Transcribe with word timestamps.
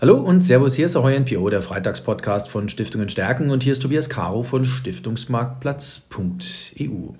Hallo 0.00 0.16
und 0.16 0.42
Servus, 0.42 0.74
hier 0.74 0.86
ist 0.86 0.96
Ahoy 0.96 1.18
NPO, 1.18 1.48
der 1.48 1.62
Freitagspodcast 1.62 2.50
von 2.50 2.68
Stiftungen 2.68 3.08
stärken 3.08 3.50
und 3.50 3.62
hier 3.62 3.72
ist 3.72 3.80
Tobias 3.80 4.10
Caro 4.10 4.42
von 4.42 4.64
Stiftungsmarktplatz.eu. 4.64 7.14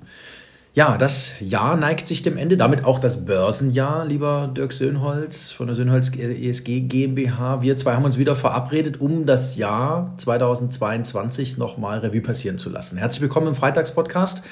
Ja, 0.74 0.98
das 0.98 1.34
Jahr 1.40 1.76
neigt 1.76 2.06
sich 2.06 2.22
dem 2.22 2.36
Ende, 2.36 2.56
damit 2.56 2.84
auch 2.84 2.98
das 2.98 3.24
Börsenjahr, 3.24 4.04
lieber 4.04 4.52
Dirk 4.54 4.72
Söhnholz 4.72 5.52
von 5.52 5.68
der 5.68 5.76
Söhnholz 5.76 6.10
ESG 6.14 6.80
GmbH. 6.80 7.62
Wir 7.62 7.76
zwei 7.76 7.94
haben 7.94 8.04
uns 8.04 8.18
wieder 8.18 8.34
verabredet, 8.34 9.00
um 9.00 9.24
das 9.24 9.56
Jahr 9.56 10.12
2022 10.16 11.58
nochmal 11.58 12.00
Revue 12.00 12.20
passieren 12.20 12.58
zu 12.58 12.70
lassen. 12.70 12.98
Herzlich 12.98 13.22
willkommen 13.22 13.46
im 13.46 13.54
Freitagspodcast 13.54 14.42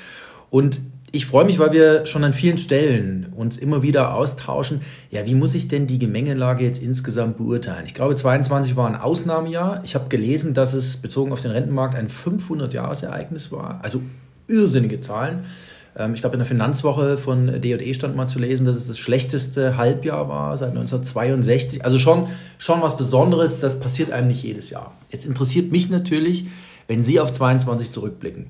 und 0.49 0.81
ich 1.15 1.27
freue 1.27 1.45
mich, 1.45 1.59
weil 1.59 1.73
wir 1.73 2.07
schon 2.07 2.25
an 2.25 2.33
vielen 2.33 2.57
Stellen 2.57 3.33
uns 3.37 3.59
immer 3.59 3.83
wieder 3.83 4.15
austauschen. 4.15 4.81
Ja, 5.11 5.27
wie 5.27 5.35
muss 5.35 5.55
ich 5.55 5.69
denn 5.69 5.87
die 5.87 5.99
Gemengelage 5.99 6.65
jetzt 6.65 6.83
insgesamt 6.83 7.37
beurteilen? 7.37 7.85
Ich 7.85 7.93
glaube, 7.93 8.15
22 8.15 8.77
war 8.77 8.89
ein 8.89 8.97
Ausnahmejahr. 8.97 9.83
Ich 9.85 9.95
habe 9.95 10.09
gelesen, 10.09 10.55
dass 10.55 10.73
es 10.73 10.97
bezogen 10.97 11.33
auf 11.33 11.43
den 11.43 11.51
Rentenmarkt 11.51 11.97
ein 11.97 12.09
500-Jahres-Ereignis 12.09 13.53
war. 13.53 13.81
Also 13.83 14.01
irrsinnige 14.49 15.01
Zahlen. 15.01 15.41
Ähm, 15.97 16.15
ich 16.15 16.23
glaube, 16.23 16.37
in 16.37 16.41
der 16.41 16.47
Finanzwoche 16.47 17.19
von 17.19 17.61
D&E 17.61 17.93
stand 17.93 18.17
mal 18.17 18.27
zu 18.27 18.39
lesen, 18.39 18.65
dass 18.65 18.79
es 18.79 18.87
das 18.87 18.99
schlechteste 18.99 19.77
Halbjahr 19.77 20.31
war 20.31 20.57
seit 20.57 20.71
1962. 20.71 21.85
Also 21.85 21.99
schon, 21.99 22.29
schon 22.57 22.81
was 22.81 22.97
Besonderes. 22.97 23.61
Das 23.61 23.81
passiert 23.81 24.11
einem 24.13 24.29
nicht 24.29 24.43
jedes 24.43 24.71
Jahr. 24.71 24.95
Jetzt 25.11 25.27
interessiert 25.27 25.73
mich 25.73 25.91
natürlich, 25.91 26.47
wenn 26.87 27.03
Sie 27.03 27.21
auf 27.21 27.33
22 27.33 27.91
zurückblicken. 27.91 28.47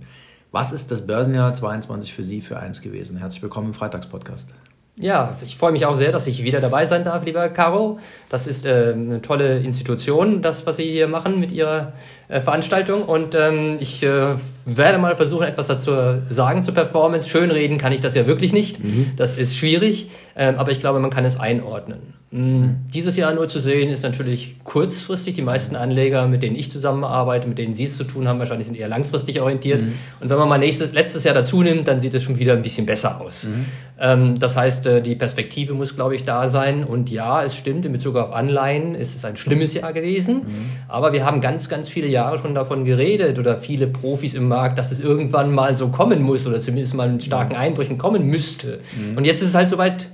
Was 0.52 0.70
ist 0.70 0.90
das 0.90 1.06
Börsenjahr 1.06 1.54
22 1.54 2.12
für 2.12 2.22
Sie 2.22 2.42
für 2.42 2.58
eins 2.58 2.82
gewesen? 2.82 3.16
Herzlich 3.16 3.42
willkommen 3.42 3.68
im 3.68 3.74
Freitagspodcast. 3.74 4.52
Ja, 4.96 5.34
ich 5.42 5.56
freue 5.56 5.72
mich 5.72 5.86
auch 5.86 5.94
sehr, 5.94 6.12
dass 6.12 6.26
ich 6.26 6.42
wieder 6.42 6.60
dabei 6.60 6.84
sein 6.84 7.04
darf, 7.04 7.24
lieber 7.24 7.48
Caro. 7.48 7.98
Das 8.28 8.46
ist 8.46 8.66
äh, 8.66 8.92
eine 8.92 9.22
tolle 9.22 9.60
Institution, 9.60 10.42
das, 10.42 10.66
was 10.66 10.76
Sie 10.76 10.84
hier 10.84 11.08
machen 11.08 11.40
mit 11.40 11.52
Ihrer 11.52 11.94
äh, 12.32 12.40
Veranstaltung. 12.40 13.02
Und 13.02 13.34
ähm, 13.34 13.76
ich 13.78 14.02
äh, 14.02 14.34
werde 14.64 14.98
mal 14.98 15.14
versuchen, 15.16 15.46
etwas 15.46 15.66
dazu 15.66 15.92
sagen 16.30 16.62
zur 16.62 16.74
Performance. 16.74 17.28
Schönreden 17.28 17.78
kann 17.78 17.92
ich 17.92 18.00
das 18.00 18.14
ja 18.14 18.26
wirklich 18.26 18.52
nicht. 18.52 18.82
Mhm. 18.82 19.10
Das 19.16 19.36
ist 19.36 19.56
schwierig, 19.56 20.08
ähm, 20.36 20.56
aber 20.56 20.70
ich 20.70 20.80
glaube, 20.80 20.98
man 21.00 21.10
kann 21.10 21.24
es 21.24 21.38
einordnen. 21.38 22.14
Mhm. 22.30 22.76
Dieses 22.94 23.18
Jahr 23.18 23.34
nur 23.34 23.46
zu 23.46 23.60
sehen 23.60 23.90
ist 23.90 24.02
natürlich 24.02 24.56
kurzfristig. 24.64 25.34
Die 25.34 25.42
meisten 25.42 25.76
Anleger, 25.76 26.26
mit 26.28 26.42
denen 26.42 26.56
ich 26.56 26.70
zusammenarbeite, 26.70 27.46
mit 27.46 27.58
denen 27.58 27.74
Sie 27.74 27.84
es 27.84 27.98
zu 27.98 28.04
tun 28.04 28.26
haben, 28.26 28.38
wahrscheinlich 28.38 28.66
sind 28.66 28.78
eher 28.78 28.88
langfristig 28.88 29.38
orientiert. 29.40 29.82
Mhm. 29.82 29.92
Und 30.20 30.30
wenn 30.30 30.38
man 30.38 30.48
mal 30.48 30.58
nächstes, 30.58 30.92
letztes 30.92 31.24
Jahr 31.24 31.34
dazu 31.34 31.62
nimmt, 31.62 31.88
dann 31.88 32.00
sieht 32.00 32.14
es 32.14 32.22
schon 32.22 32.38
wieder 32.38 32.54
ein 32.54 32.62
bisschen 32.62 32.86
besser 32.86 33.20
aus. 33.20 33.44
Mhm. 33.44 33.66
Ähm, 34.00 34.38
das 34.38 34.56
heißt, 34.56 34.86
äh, 34.86 35.02
die 35.02 35.14
Perspektive 35.14 35.74
muss, 35.74 35.94
glaube 35.94 36.14
ich, 36.14 36.24
da 36.24 36.48
sein. 36.48 36.84
Und 36.84 37.10
ja, 37.10 37.44
es 37.44 37.54
stimmt, 37.54 37.84
in 37.84 37.92
Bezug 37.92 38.16
auf 38.16 38.32
Anleihen 38.32 38.94
ist 38.94 39.14
es 39.14 39.26
ein 39.26 39.36
schlimmes 39.36 39.74
Jahr 39.74 39.92
gewesen. 39.92 40.36
Mhm. 40.36 40.72
Aber 40.88 41.12
wir 41.12 41.26
haben 41.26 41.42
ganz, 41.42 41.68
ganz 41.68 41.90
viele 41.90 42.06
Jahre 42.06 42.21
schon 42.38 42.54
davon 42.54 42.84
geredet 42.84 43.38
oder 43.38 43.56
viele 43.56 43.86
Profis 43.86 44.34
im 44.34 44.48
Markt, 44.48 44.78
dass 44.78 44.92
es 44.92 45.00
irgendwann 45.00 45.54
mal 45.54 45.76
so 45.76 45.88
kommen 45.88 46.22
muss 46.22 46.46
oder 46.46 46.60
zumindest 46.60 46.94
mal 46.94 47.08
mit 47.10 47.22
starken 47.22 47.54
mhm. 47.54 47.60
Einbrüchen 47.60 47.98
kommen 47.98 48.26
müsste. 48.26 48.80
Mhm. 48.96 49.18
Und 49.18 49.24
jetzt 49.24 49.42
ist 49.42 49.50
es 49.50 49.54
halt 49.54 49.70
soweit 49.70 50.08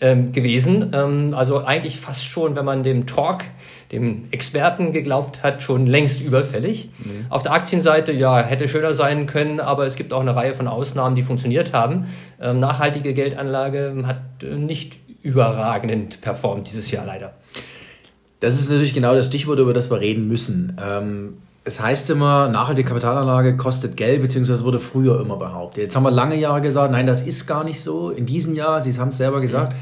ähm, 0.00 0.32
gewesen. 0.32 0.90
Ähm, 0.92 1.34
also 1.34 1.64
eigentlich 1.64 1.98
fast 1.98 2.24
schon, 2.24 2.56
wenn 2.56 2.64
man 2.64 2.82
dem 2.82 3.06
Talk, 3.06 3.42
dem 3.92 4.24
Experten 4.30 4.92
geglaubt 4.92 5.42
hat, 5.42 5.62
schon 5.62 5.86
längst 5.86 6.20
überfällig. 6.20 6.90
Mhm. 6.98 7.26
Auf 7.30 7.42
der 7.42 7.52
Aktienseite, 7.52 8.12
ja, 8.12 8.40
hätte 8.40 8.68
schöner 8.68 8.94
sein 8.94 9.26
können, 9.26 9.60
aber 9.60 9.86
es 9.86 9.96
gibt 9.96 10.12
auch 10.12 10.20
eine 10.20 10.34
Reihe 10.34 10.54
von 10.54 10.68
Ausnahmen, 10.68 11.16
die 11.16 11.22
funktioniert 11.22 11.72
haben. 11.72 12.06
Ähm, 12.40 12.60
nachhaltige 12.60 13.14
Geldanlage 13.14 13.94
hat 14.06 14.42
äh, 14.42 14.56
nicht 14.56 14.98
überragend 15.22 16.20
performt 16.20 16.68
dieses 16.68 16.90
Jahr 16.90 17.06
leider. 17.06 17.34
Das 18.40 18.60
ist 18.60 18.70
natürlich 18.70 18.92
genau 18.92 19.14
das 19.14 19.26
Stichwort, 19.26 19.58
über 19.58 19.72
das 19.72 19.90
wir 19.90 20.00
reden 20.00 20.28
müssen. 20.28 20.76
Ähm, 20.82 21.38
es 21.64 21.80
heißt 21.80 22.10
immer, 22.10 22.48
nachhaltige 22.48 22.88
Kapitalanlage 22.88 23.56
kostet 23.56 23.96
Geld, 23.96 24.20
beziehungsweise 24.20 24.64
wurde 24.64 24.78
früher 24.78 25.20
immer 25.20 25.38
behauptet. 25.38 25.84
Jetzt 25.84 25.96
haben 25.96 26.02
wir 26.02 26.10
lange 26.10 26.36
Jahre 26.36 26.60
gesagt, 26.60 26.92
nein, 26.92 27.06
das 27.06 27.22
ist 27.22 27.46
gar 27.46 27.64
nicht 27.64 27.80
so. 27.80 28.10
In 28.10 28.26
diesem 28.26 28.54
Jahr, 28.54 28.82
Sie 28.82 28.92
haben 28.98 29.08
es 29.08 29.16
selber 29.16 29.40
gesagt, 29.40 29.74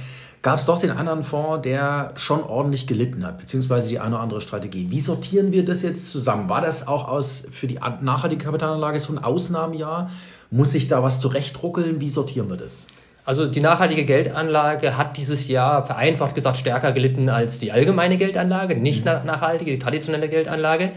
gab 0.43 0.59
es 0.59 0.67
doch 0.67 0.79
den 0.79 0.91
anderen 0.91 1.25
Fonds, 1.25 1.63
der 1.63 2.13
schon 2.15 2.45
ordentlich 2.45 2.87
gelitten 2.87 3.27
hat, 3.27 3.39
beziehungsweise 3.39 3.89
die 3.89 3.99
eine 3.99 4.15
oder 4.15 4.23
andere 4.23 4.41
Strategie. 4.41 4.91
Wie 4.91 5.01
sortieren 5.01 5.51
wir 5.51 5.65
das 5.65 5.83
jetzt 5.83 6.09
zusammen? 6.09 6.49
War 6.49 6.61
das 6.61 6.87
auch 6.87 7.09
aus, 7.09 7.45
für 7.51 7.67
die 7.67 7.81
nachhaltige 8.01 8.45
Kapitalanlage 8.45 9.01
so 9.01 9.13
ein 9.13 9.19
Ausnahmejahr? 9.23 10.09
Muss 10.53 10.73
sich 10.73 10.87
da 10.87 11.03
was 11.03 11.19
zurechtruckeln? 11.19 12.01
Wie 12.01 12.11
sortieren 12.11 12.49
wir 12.49 12.57
das? 12.57 12.87
Also 13.25 13.47
die 13.47 13.61
nachhaltige 13.61 14.05
Geldanlage 14.05 14.97
hat 14.97 15.17
dieses 15.17 15.47
Jahr 15.49 15.85
vereinfacht 15.85 16.35
gesagt 16.35 16.57
stärker 16.57 16.91
gelitten 16.93 17.29
als 17.29 17.61
die 17.61 17.71
allgemeine 17.71 18.17
Geldanlage, 18.17 18.77
nicht 18.77 19.05
mhm. 19.05 19.25
nachhaltige, 19.25 19.71
die 19.71 19.79
traditionelle 19.79 20.29
Geldanlage. 20.29 20.91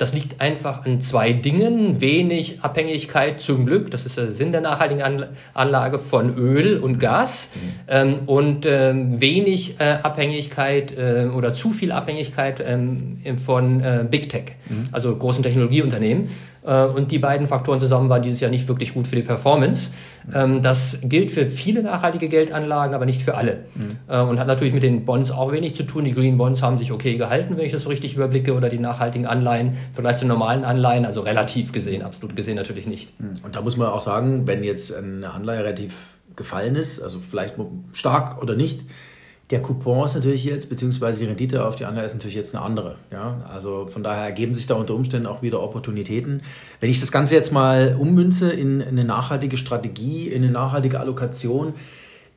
Das 0.00 0.14
liegt 0.14 0.40
einfach 0.40 0.86
an 0.86 1.02
zwei 1.02 1.34
Dingen. 1.34 2.00
Wenig 2.00 2.62
Abhängigkeit 2.62 3.38
zum 3.42 3.66
Glück, 3.66 3.90
das 3.90 4.06
ist 4.06 4.16
der 4.16 4.28
Sinn 4.28 4.50
der 4.50 4.62
nachhaltigen 4.62 5.26
Anlage 5.52 5.98
von 5.98 6.38
Öl 6.38 6.78
und 6.78 6.98
Gas 6.98 7.50
mhm. 7.54 7.60
ähm, 7.86 8.18
und 8.24 8.64
ähm, 8.64 9.20
wenig 9.20 9.78
äh, 9.78 9.98
Abhängigkeit 10.02 10.96
äh, 10.96 11.26
oder 11.26 11.52
zu 11.52 11.70
viel 11.70 11.92
Abhängigkeit 11.92 12.64
ähm, 12.66 13.18
von 13.44 13.82
äh, 13.82 14.06
Big 14.10 14.30
Tech, 14.30 14.54
mhm. 14.70 14.88
also 14.90 15.14
großen 15.14 15.42
Technologieunternehmen. 15.42 16.30
Äh, 16.64 16.84
und 16.84 17.10
die 17.10 17.18
beiden 17.18 17.46
Faktoren 17.46 17.80
zusammen 17.80 18.08
waren 18.08 18.22
dieses 18.22 18.40
Jahr 18.40 18.50
nicht 18.50 18.68
wirklich 18.68 18.94
gut 18.94 19.06
für 19.06 19.16
die 19.16 19.22
Performance. 19.22 19.90
Ähm, 20.34 20.62
das 20.62 21.00
gilt 21.02 21.30
für 21.30 21.46
viele 21.46 21.82
nachhaltige 21.82 22.28
Geldanlagen, 22.28 22.94
aber 22.94 23.06
nicht 23.06 23.22
für 23.22 23.36
alle. 23.36 23.64
Mhm. 23.74 23.98
Äh, 24.08 24.20
und 24.20 24.38
hat 24.38 24.46
natürlich 24.46 24.74
mit 24.74 24.82
den 24.82 25.04
Bonds 25.04 25.30
auch 25.30 25.52
wenig 25.52 25.74
zu 25.74 25.84
tun. 25.84 26.04
Die 26.04 26.14
Green 26.14 26.36
Bonds 26.36 26.62
haben 26.62 26.78
sich 26.78 26.92
okay 26.92 27.16
gehalten, 27.16 27.56
wenn 27.56 27.64
ich 27.64 27.72
das 27.72 27.84
so 27.84 27.88
richtig 27.88 28.14
überblicke, 28.14 28.54
oder 28.54 28.68
die 28.68 28.78
nachhaltigen 28.78 29.26
Anleihen 29.26 29.76
Vergleich 29.92 30.16
zu 30.16 30.26
normalen 30.26 30.64
Anleihen, 30.64 31.04
also 31.04 31.20
relativ 31.22 31.72
gesehen, 31.72 32.02
absolut 32.02 32.36
gesehen 32.36 32.56
natürlich 32.56 32.86
nicht. 32.86 33.18
Mhm. 33.20 33.32
Und 33.42 33.56
da 33.56 33.62
muss 33.62 33.76
man 33.76 33.88
auch 33.88 34.00
sagen, 34.00 34.46
wenn 34.46 34.62
jetzt 34.64 34.94
eine 34.94 35.30
Anleihe 35.30 35.60
relativ 35.60 36.18
gefallen 36.36 36.76
ist, 36.76 37.02
also 37.02 37.18
vielleicht 37.18 37.56
stark 37.92 38.40
oder 38.40 38.54
nicht, 38.54 38.84
der 39.50 39.60
Coupon 39.60 40.04
ist 40.04 40.14
natürlich 40.14 40.44
jetzt, 40.44 40.68
beziehungsweise 40.68 41.20
die 41.20 41.26
Rendite 41.26 41.64
auf 41.64 41.74
die 41.74 41.84
Anleihe 41.84 42.06
ist 42.06 42.14
natürlich 42.14 42.36
jetzt 42.36 42.54
eine 42.54 42.64
andere. 42.64 42.96
Ja? 43.10 43.38
Also 43.48 43.88
von 43.88 44.02
daher 44.02 44.24
ergeben 44.24 44.54
sich 44.54 44.66
da 44.66 44.74
unter 44.74 44.94
Umständen 44.94 45.26
auch 45.26 45.42
wieder 45.42 45.60
Opportunitäten. 45.60 46.42
Wenn 46.78 46.90
ich 46.90 47.00
das 47.00 47.10
Ganze 47.10 47.34
jetzt 47.34 47.52
mal 47.52 47.96
ummünze 47.98 48.52
in 48.52 48.80
eine 48.80 49.04
nachhaltige 49.04 49.56
Strategie, 49.56 50.28
in 50.28 50.44
eine 50.44 50.52
nachhaltige 50.52 51.00
Allokation, 51.00 51.74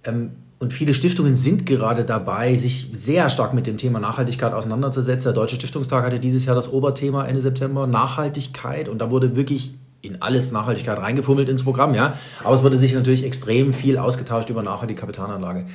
ähm, 0.03 0.31
und 0.59 0.71
viele 0.71 0.93
Stiftungen 0.93 1.35
sind 1.35 1.65
gerade 1.65 2.05
dabei, 2.05 2.55
sich 2.55 2.87
sehr 2.93 3.27
stark 3.27 3.53
mit 3.53 3.67
dem 3.67 3.75
Thema 3.75 3.99
Nachhaltigkeit 3.99 4.53
auseinanderzusetzen. 4.53 5.25
Der 5.25 5.33
Deutsche 5.33 5.57
Stiftungstag 5.57 6.05
hatte 6.05 6.21
dieses 6.21 6.45
Jahr 6.45 6.55
das 6.55 6.71
Oberthema 6.71 7.25
Ende 7.25 7.41
September, 7.41 7.85
Nachhaltigkeit. 7.85 8.87
Und 8.87 8.99
da 8.99 9.11
wurde 9.11 9.35
wirklich 9.35 9.73
in 10.01 10.21
alles 10.21 10.53
Nachhaltigkeit 10.53 10.99
reingefummelt 10.99 11.49
ins 11.49 11.63
Programm, 11.63 11.93
ja. 11.95 12.13
Aber 12.45 12.53
es 12.53 12.63
wurde 12.63 12.77
sich 12.77 12.93
natürlich 12.93 13.25
extrem 13.25 13.73
viel 13.73 13.97
ausgetauscht 13.97 14.49
über 14.49 14.63
nachhaltige 14.63 15.01
Kapitalanlage. 15.01 15.65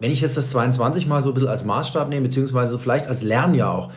Wenn 0.00 0.10
ich 0.10 0.22
jetzt 0.22 0.36
das 0.36 0.50
22 0.50 1.06
mal 1.06 1.20
so 1.20 1.30
ein 1.30 1.34
bisschen 1.34 1.48
als 1.48 1.64
Maßstab 1.64 2.08
nehme, 2.08 2.22
beziehungsweise 2.22 2.78
vielleicht 2.78 3.06
als 3.06 3.22
Lernjahr 3.22 3.72
auch, 3.72 3.92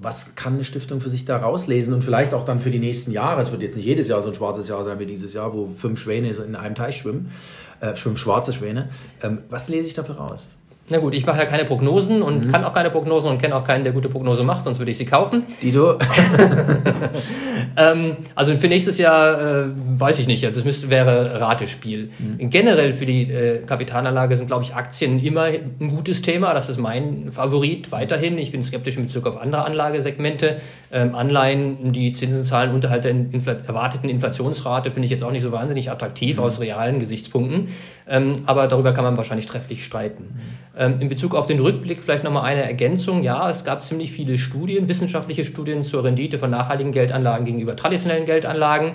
was 0.00 0.34
kann 0.34 0.54
eine 0.54 0.64
Stiftung 0.64 1.00
für 1.00 1.08
sich 1.08 1.24
da 1.24 1.38
rauslesen 1.38 1.94
und 1.94 2.04
vielleicht 2.04 2.34
auch 2.34 2.44
dann 2.44 2.60
für 2.60 2.70
die 2.70 2.78
nächsten 2.78 3.12
Jahre? 3.12 3.40
Es 3.40 3.52
wird 3.52 3.62
jetzt 3.62 3.76
nicht 3.76 3.86
jedes 3.86 4.08
Jahr 4.08 4.20
so 4.20 4.28
ein 4.28 4.34
schwarzes 4.34 4.68
Jahr 4.68 4.84
sein 4.84 4.98
wie 4.98 5.06
dieses 5.06 5.32
Jahr, 5.32 5.54
wo 5.54 5.70
fünf 5.74 5.98
Schwäne 6.00 6.30
in 6.30 6.56
einem 6.56 6.74
Teich 6.74 6.98
schwimmen, 6.98 7.30
äh, 7.80 7.96
schwimmen 7.96 8.16
schwarze 8.16 8.52
Schwäne. 8.52 8.90
Ähm, 9.22 9.38
was 9.48 9.68
lese 9.68 9.86
ich 9.86 9.94
dafür 9.94 10.16
raus? 10.16 10.44
Na 10.88 10.98
gut, 10.98 11.14
ich 11.14 11.26
mache 11.26 11.38
ja 11.38 11.46
keine 11.46 11.64
Prognosen 11.64 12.22
und 12.22 12.46
mhm. 12.46 12.52
kann 12.52 12.64
auch 12.64 12.72
keine 12.72 12.90
Prognosen 12.90 13.30
und 13.30 13.42
kenne 13.42 13.56
auch 13.56 13.64
keinen, 13.64 13.82
der 13.82 13.92
gute 13.92 14.08
Prognose 14.08 14.44
macht, 14.44 14.62
sonst 14.64 14.78
würde 14.78 14.92
ich 14.92 14.98
sie 14.98 15.04
kaufen. 15.04 15.42
Dito. 15.62 15.98
ähm, 17.76 18.16
also 18.34 18.56
für 18.56 18.68
nächstes 18.68 18.98
Jahr 18.98 19.40
äh, 19.40 19.64
weiß 19.98 20.18
ich 20.18 20.26
nicht, 20.26 20.44
also 20.44 20.58
es 20.58 20.64
müsste, 20.64 20.90
wäre 20.90 21.40
Ratespiel. 21.40 22.10
Mhm. 22.18 22.50
Generell 22.50 22.92
für 22.92 23.06
die 23.06 23.30
äh, 23.30 23.58
Kapitalanlage 23.66 24.36
sind, 24.36 24.46
glaube 24.46 24.64
ich, 24.64 24.74
Aktien 24.74 25.22
immer 25.22 25.44
ein 25.44 25.88
gutes 25.88 26.22
Thema. 26.22 26.54
Das 26.54 26.68
ist 26.68 26.78
mein 26.78 27.30
Favorit 27.32 27.92
weiterhin. 27.92 28.38
Ich 28.38 28.52
bin 28.52 28.62
skeptisch 28.62 28.96
in 28.96 29.06
Bezug 29.06 29.26
auf 29.26 29.40
andere 29.40 29.64
Anlagesegmente. 29.64 30.60
Ähm, 30.92 31.14
Anleihen, 31.14 31.92
die 31.92 32.12
Zinsen 32.12 32.44
zahlen 32.44 32.72
unterhalb 32.72 33.02
der 33.02 33.10
Infl 33.10 33.56
erwarteten 33.66 34.08
Inflationsrate, 34.08 34.90
finde 34.90 35.06
ich 35.06 35.10
jetzt 35.10 35.24
auch 35.24 35.32
nicht 35.32 35.42
so 35.42 35.52
wahnsinnig 35.52 35.90
attraktiv 35.90 36.36
mhm. 36.36 36.42
aus 36.42 36.60
realen 36.60 36.98
Gesichtspunkten. 36.98 37.68
Ähm, 38.08 38.42
aber 38.46 38.66
darüber 38.68 38.92
kann 38.92 39.04
man 39.04 39.16
wahrscheinlich 39.16 39.46
trefflich 39.46 39.84
streiten. 39.84 40.24
Mhm. 40.24 40.66
Ähm, 40.78 41.00
in 41.00 41.08
Bezug 41.08 41.34
auf 41.34 41.46
den 41.46 41.58
Rückblick 41.58 41.98
vielleicht 42.00 42.22
nochmal 42.22 42.44
eine 42.44 42.62
Ergänzung. 42.62 43.22
Ja, 43.22 43.48
es 43.50 43.64
gab 43.64 43.82
ziemlich 43.82 44.12
viele 44.12 44.38
Studien, 44.38 44.88
wissenschaftliche 44.88 45.44
Studien 45.44 45.82
zur 45.82 46.04
Rendite 46.04 46.38
von 46.38 46.50
nachhaltigen 46.50 46.92
Geldanlagen 46.92 47.46
gegenüber 47.56 47.76
traditionellen 47.76 48.26
Geldanlagen. 48.26 48.94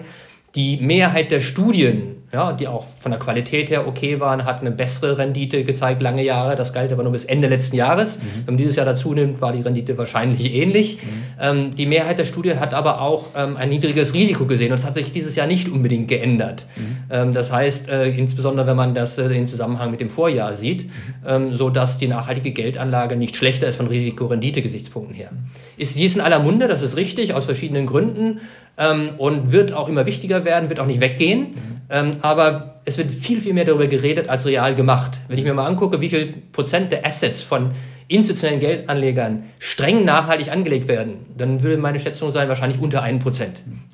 Die 0.56 0.78
Mehrheit 0.78 1.32
der 1.32 1.42
Studien 1.42 2.21
ja, 2.34 2.54
die 2.54 2.68
auch 2.68 2.86
von 3.00 3.12
der 3.12 3.20
Qualität 3.20 3.70
her 3.70 3.88
okay 3.88 4.22
waren, 4.22 4.46
hat 4.46 4.62
eine 4.62 4.72
bessere 4.72 5.18
Rendite 5.18 5.66
gezeigt, 5.66 6.02
lange 6.02 6.24
Jahre. 6.24 6.56
Das 6.56 6.72
galt 6.72 6.92
aber 6.94 7.04
nur 7.04 7.12
bis 7.12 7.26
Ende 7.26 7.50
letzten 7.50 7.76
Jahres. 7.76 8.20
Mhm. 8.20 8.22
Wenn 8.46 8.54
man 8.54 8.58
dieses 8.58 8.78
Jahr 8.78 8.86
dazu 8.86 9.14
nimmt, 9.14 9.42
war 9.42 9.52
die 9.52 9.62
Rendite 9.62 9.98
wahrscheinlich 9.98 10.54
ähnlich. 10.54 10.98
Mhm. 10.98 11.10
Ähm, 11.42 11.76
die 11.76 11.86
Mehrheit 11.86 12.20
der 12.20 12.26
Studien 12.26 12.62
hat 12.62 12.74
aber 12.74 13.02
auch 13.02 13.30
ähm, 13.36 13.58
ein 13.58 13.70
niedriges 13.70 14.14
Risiko 14.14 14.46
gesehen 14.46 14.72
und 14.72 14.78
es 14.78 14.86
hat 14.86 14.96
sich 14.96 15.12
dieses 15.12 15.36
Jahr 15.36 15.48
nicht 15.48 15.68
unbedingt 15.68 16.08
geändert. 16.08 16.66
Mhm. 16.78 16.98
Ähm, 17.10 17.34
das 17.34 17.52
heißt, 17.52 17.90
äh, 17.90 18.10
insbesondere 18.10 18.66
wenn 18.66 18.78
man 18.78 18.96
das 18.96 19.18
äh, 19.18 19.26
in 19.26 19.46
Zusammenhang 19.46 19.92
mit 19.92 20.00
dem 20.00 20.10
Vorjahr 20.10 20.54
sieht, 20.54 20.86
mhm. 20.86 20.90
ähm, 21.28 21.56
so 21.58 21.70
dass 21.70 21.98
die 21.98 22.08
nachhaltige 22.08 22.52
Geldanlage 22.52 23.18
nicht 23.18 23.36
schlechter 23.36 23.68
ist 23.68 23.76
von 23.76 23.88
Risiko-Rendite-Gesichtspunkten 23.88 25.16
her. 25.16 25.32
Ist 25.76 26.00
dies 26.00 26.16
in 26.16 26.22
aller 26.22 26.40
Munde, 26.40 26.70
das 26.70 26.82
ist 26.82 26.96
richtig, 26.96 27.34
aus 27.34 27.46
verschiedenen 27.46 27.88
Gründen 27.88 28.40
ähm, 28.82 29.12
und 29.18 29.52
wird 29.52 29.74
auch 29.74 29.88
immer 29.88 30.06
wichtiger 30.06 30.44
werden, 30.44 30.70
wird 30.70 30.80
auch 30.80 30.86
nicht 30.86 31.00
weggehen. 31.00 31.42
Mhm. 31.42 31.82
Ähm, 31.90 32.16
aber 32.22 32.82
es 32.86 32.98
wird 32.98 33.12
viel, 33.12 33.40
viel 33.42 33.54
mehr 33.54 33.66
darüber 33.66 33.88
geredet 33.88 34.28
als 34.30 34.46
real 34.46 34.74
gemacht. 34.76 35.20
Wenn 35.28 35.38
ich 35.38 35.44
mir 35.44 35.54
mal 35.54 35.68
angucke, 35.68 36.02
wie 36.02 36.10
viel 36.10 36.34
Prozent 36.52 36.92
der 36.92 37.06
Assets 37.06 37.42
von 37.42 37.72
institutionellen 38.08 38.60
Geldanlegern 38.60 39.44
streng 39.60 40.04
nachhaltig 40.04 40.52
angelegt 40.52 40.88
werden, 40.88 41.26
dann 41.38 41.64
würde 41.64 41.78
meine 41.78 42.00
Schätzung 42.00 42.32
sein, 42.32 42.50
wahrscheinlich 42.50 42.82
unter 42.82 43.04
1% 43.04 43.22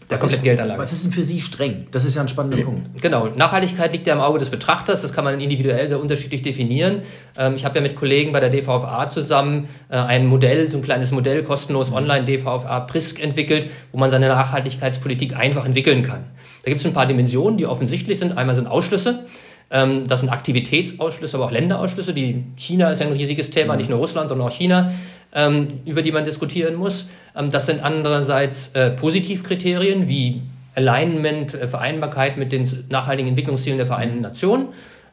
der 0.09 0.17
kompletten 0.17 0.43
Geldanlage. 0.43 0.79
Was 0.79 0.93
ist 0.93 1.05
denn 1.05 1.11
für 1.11 1.23
Sie 1.23 1.41
streng? 1.41 1.87
Das 1.91 2.05
ist 2.05 2.15
ja 2.15 2.21
ein 2.21 2.27
spannender 2.29 2.63
Punkt. 2.63 3.01
Genau, 3.01 3.27
Nachhaltigkeit 3.27 3.91
liegt 3.91 4.07
ja 4.07 4.13
im 4.13 4.21
Auge 4.21 4.39
des 4.39 4.49
Betrachters, 4.49 5.01
das 5.01 5.11
kann 5.11 5.25
man 5.25 5.39
individuell 5.39 5.89
sehr 5.89 5.99
unterschiedlich 5.99 6.41
definieren. 6.41 7.01
Ähm, 7.37 7.55
ich 7.55 7.65
habe 7.65 7.75
ja 7.75 7.81
mit 7.81 7.95
Kollegen 7.95 8.31
bei 8.31 8.39
der 8.39 8.49
DVFA 8.49 9.09
zusammen 9.09 9.67
äh, 9.89 9.97
ein 9.97 10.25
Modell, 10.25 10.69
so 10.69 10.77
ein 10.77 10.83
kleines 10.83 11.11
Modell, 11.11 11.43
kostenlos 11.43 11.91
online 11.91 12.25
DVFA 12.25 12.81
Prisk 12.81 13.21
entwickelt, 13.21 13.69
wo 13.91 13.97
man 13.97 14.09
seine 14.09 14.29
Nachhaltigkeitspolitik 14.29 15.35
einfach 15.35 15.65
entwickeln 15.65 16.03
kann. 16.03 16.25
Da 16.63 16.71
gibt 16.71 16.81
es 16.81 16.87
ein 16.87 16.93
paar 16.93 17.05
Dimensionen, 17.05 17.57
die 17.57 17.65
offensichtlich 17.65 18.19
sind. 18.19 18.37
Einmal 18.37 18.55
sind 18.55 18.67
Ausschlüsse. 18.67 19.25
Ähm, 19.69 20.07
das 20.07 20.21
sind 20.21 20.29
Aktivitätsausschlüsse, 20.29 21.35
aber 21.35 21.47
auch 21.47 21.51
Länderausschlüsse. 21.51 22.13
Die 22.13 22.45
China 22.55 22.89
ist 22.89 23.01
ein 23.01 23.11
riesiges 23.11 23.49
Thema, 23.49 23.73
mhm. 23.73 23.79
nicht 23.79 23.89
nur 23.89 23.99
Russland, 23.99 24.29
sondern 24.29 24.47
auch 24.47 24.53
China, 24.53 24.91
ähm, 25.33 25.81
über 25.85 26.01
die 26.01 26.11
man 26.11 26.25
diskutieren 26.25 26.75
muss. 26.75 27.07
Ähm, 27.35 27.51
das 27.51 27.65
sind 27.65 27.83
andererseits 27.83 28.69
äh, 28.75 28.91
Positivkriterien 28.91 30.07
wie 30.07 30.41
Alignment, 30.75 31.53
äh, 31.53 31.67
Vereinbarkeit 31.67 32.37
mit 32.37 32.51
den 32.51 32.67
nachhaltigen 32.89 33.29
Entwicklungszielen 33.29 33.77
der 33.77 33.87
Vereinten 33.87 34.21
Nationen. 34.21 34.67